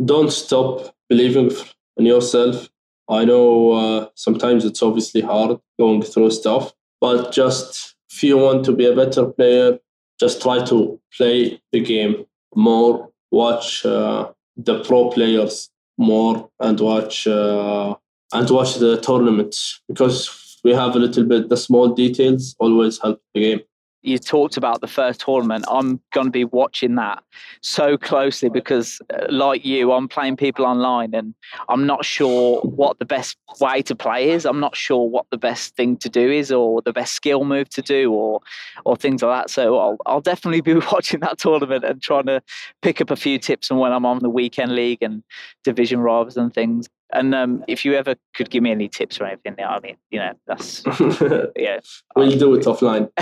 don't 0.04 0.32
stop 0.32 0.96
believing 1.10 1.52
in 1.98 2.06
yourself. 2.06 2.70
I 3.10 3.26
know 3.26 3.72
uh, 3.72 4.08
sometimes 4.16 4.66
it's 4.66 4.82
obviously 4.82 5.22
hard 5.22 5.60
going 5.80 6.02
through 6.02 6.32
stuff, 6.32 6.74
but 7.00 7.32
just 7.32 7.96
if 8.12 8.24
you 8.24 8.38
want 8.38 8.66
to 8.66 8.72
be 8.72 8.86
a 8.86 8.96
better 8.96 9.26
player, 9.26 9.80
just 10.20 10.42
try 10.42 10.64
to 10.66 11.00
play 11.16 11.62
the 11.72 11.82
game 11.82 12.26
more, 12.56 13.10
watch 13.32 13.86
uh, 13.86 14.32
the 14.56 14.84
pro 14.84 15.10
players 15.10 15.70
more, 15.98 16.50
and 16.60 16.80
watch 16.80 17.28
uh, 17.28 17.96
and 18.34 18.50
watch 18.50 18.76
the 18.76 19.00
tournaments 19.02 19.82
because 19.88 20.45
we 20.66 20.74
have 20.74 20.96
a 20.96 21.00
little 21.00 21.24
bit 21.24 21.48
the 21.48 21.56
small 21.56 21.88
details 21.94 22.56
always 22.60 23.00
help 23.02 23.22
the 23.34 23.42
game 23.42 23.62
you 24.06 24.20
talked 24.20 24.56
about 24.56 24.82
the 24.82 24.88
first 24.88 25.22
tournament. 25.22 25.66
I'm 25.68 26.00
going 26.14 26.28
to 26.28 26.32
be 26.32 26.46
watching 26.46 26.96
that 26.96 27.24
so 27.62 27.98
closely 27.98 28.50
because, 28.50 29.02
uh, 29.12 29.26
like 29.30 29.66
you, 29.66 29.92
I'm 29.92 30.08
playing 30.08 30.38
people 30.38 30.64
online 30.66 31.16
and 31.16 31.34
I'm 31.70 31.88
not 31.88 32.06
sure 32.06 32.62
what 32.62 33.00
the 33.00 33.06
best 33.06 33.36
way 33.60 33.82
to 33.82 33.96
play 33.96 34.30
is. 34.30 34.46
I'm 34.46 34.60
not 34.60 34.76
sure 34.76 35.10
what 35.10 35.26
the 35.32 35.40
best 35.40 35.76
thing 35.76 35.98
to 35.98 36.10
do 36.10 36.32
is 36.32 36.52
or 36.52 36.84
the 36.84 36.94
best 36.94 37.14
skill 37.14 37.46
move 37.46 37.70
to 37.70 37.82
do 37.82 38.14
or 38.14 38.42
or 38.86 38.96
things 38.96 39.24
like 39.24 39.42
that. 39.42 39.50
So 39.50 39.78
I'll, 39.80 39.98
I'll 40.06 40.22
definitely 40.22 40.62
be 40.62 40.74
watching 40.92 41.22
that 41.22 41.40
tournament 41.40 41.84
and 41.84 42.00
trying 42.02 42.28
to 42.28 42.42
pick 42.84 43.02
up 43.02 43.10
a 43.10 43.16
few 43.16 43.40
tips 43.40 43.72
on 43.72 43.80
when 43.80 43.92
I'm 43.92 44.06
on 44.06 44.20
the 44.20 44.30
weekend 44.30 44.76
league 44.76 45.02
and 45.02 45.24
division 45.64 46.00
rivals 46.00 46.38
and 46.38 46.54
things. 46.54 46.88
And 47.16 47.34
um, 47.34 47.64
if 47.68 47.86
you 47.86 47.94
ever 47.94 48.16
could 48.36 48.50
give 48.50 48.62
me 48.62 48.72
any 48.72 48.90
tips 48.90 49.22
or 49.22 49.26
anything, 49.26 49.56
I 49.58 49.80
mean, 49.80 49.96
you 50.12 50.20
know, 50.20 50.34
that's 50.46 50.84
yeah. 51.56 51.80
We'll 52.16 52.38
do 52.38 52.54
it 52.56 52.66
offline. 52.66 53.10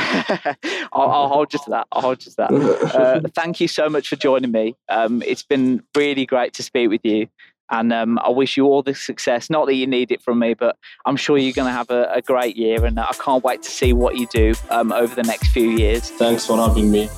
I'll, 0.92 1.12
I'll, 1.12 1.28
hold 1.28 1.54
you 1.54 1.60
to 1.60 1.70
that. 1.70 1.88
I'll 1.92 2.02
hold 2.02 2.26
you 2.26 2.32
to 2.32 2.38
that. 2.38 2.54
Uh, 2.94 3.22
thank 3.36 3.60
you 3.60 3.68
so 3.68 3.90
much 3.90 4.08
for 4.08 4.16
joining 4.16 4.52
me. 4.52 4.76
Um, 4.90 5.24
it's 5.26 5.44
been 5.44 5.84
really 5.96 6.26
great 6.26 6.54
to 6.54 6.64
speak 6.64 6.90
with 6.90 7.02
you. 7.04 7.28
And 7.70 7.92
um, 7.92 8.20
I 8.20 8.30
wish 8.30 8.56
you 8.58 8.66
all 8.66 8.84
the 8.84 8.94
success. 8.94 9.50
Not 9.50 9.66
that 9.68 9.76
you 9.76 9.88
need 9.88 10.12
it 10.12 10.22
from 10.22 10.40
me, 10.40 10.54
but 10.54 10.78
I'm 11.06 11.16
sure 11.16 11.38
you're 11.38 11.54
going 11.54 11.68
to 11.68 11.74
have 11.74 11.90
a, 11.90 12.12
a, 12.14 12.22
great 12.22 12.56
year. 12.56 12.86
And 12.86 13.00
I 13.00 13.12
can't 13.20 13.44
wait 13.44 13.64
to 13.64 13.70
see 13.70 13.94
what 13.94 14.18
you 14.18 14.28
do 14.28 14.54
um, 14.70 14.92
over 14.92 15.16
the 15.16 15.24
next 15.24 15.48
few 15.50 15.70
years. 15.70 16.10
Thanks 16.12 16.46
for 16.46 16.58
having 16.58 16.92
me. 16.92 17.10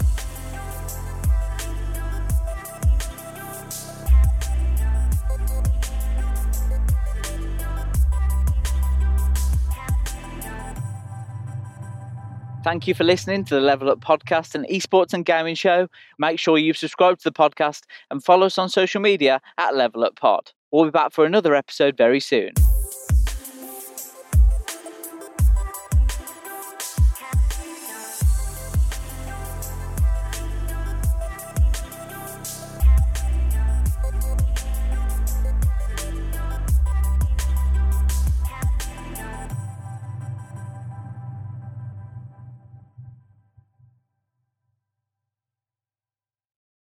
Thank 12.66 12.88
you 12.88 12.96
for 12.96 13.04
listening 13.04 13.46
to 13.46 13.54
the 13.54 13.62
Level 13.62 13.92
Up 13.92 14.00
podcast 14.00 14.56
and 14.56 14.66
esports 14.66 15.14
and 15.14 15.24
gaming 15.24 15.54
show. 15.54 15.88
Make 16.18 16.40
sure 16.40 16.58
you've 16.58 16.80
subscribed 16.80 17.20
to 17.20 17.30
the 17.30 17.32
podcast 17.32 17.84
and 18.10 18.24
follow 18.24 18.48
us 18.48 18.58
on 18.58 18.70
social 18.70 19.00
media 19.00 19.40
at 19.60 19.76
Level 19.76 20.04
Up 20.04 20.16
Pod. 20.16 20.52
We'll 20.72 20.86
be 20.86 20.90
back 20.90 21.12
for 21.12 21.26
another 21.26 21.54
episode 21.54 21.96
very 21.96 22.20
soon. 22.20 22.54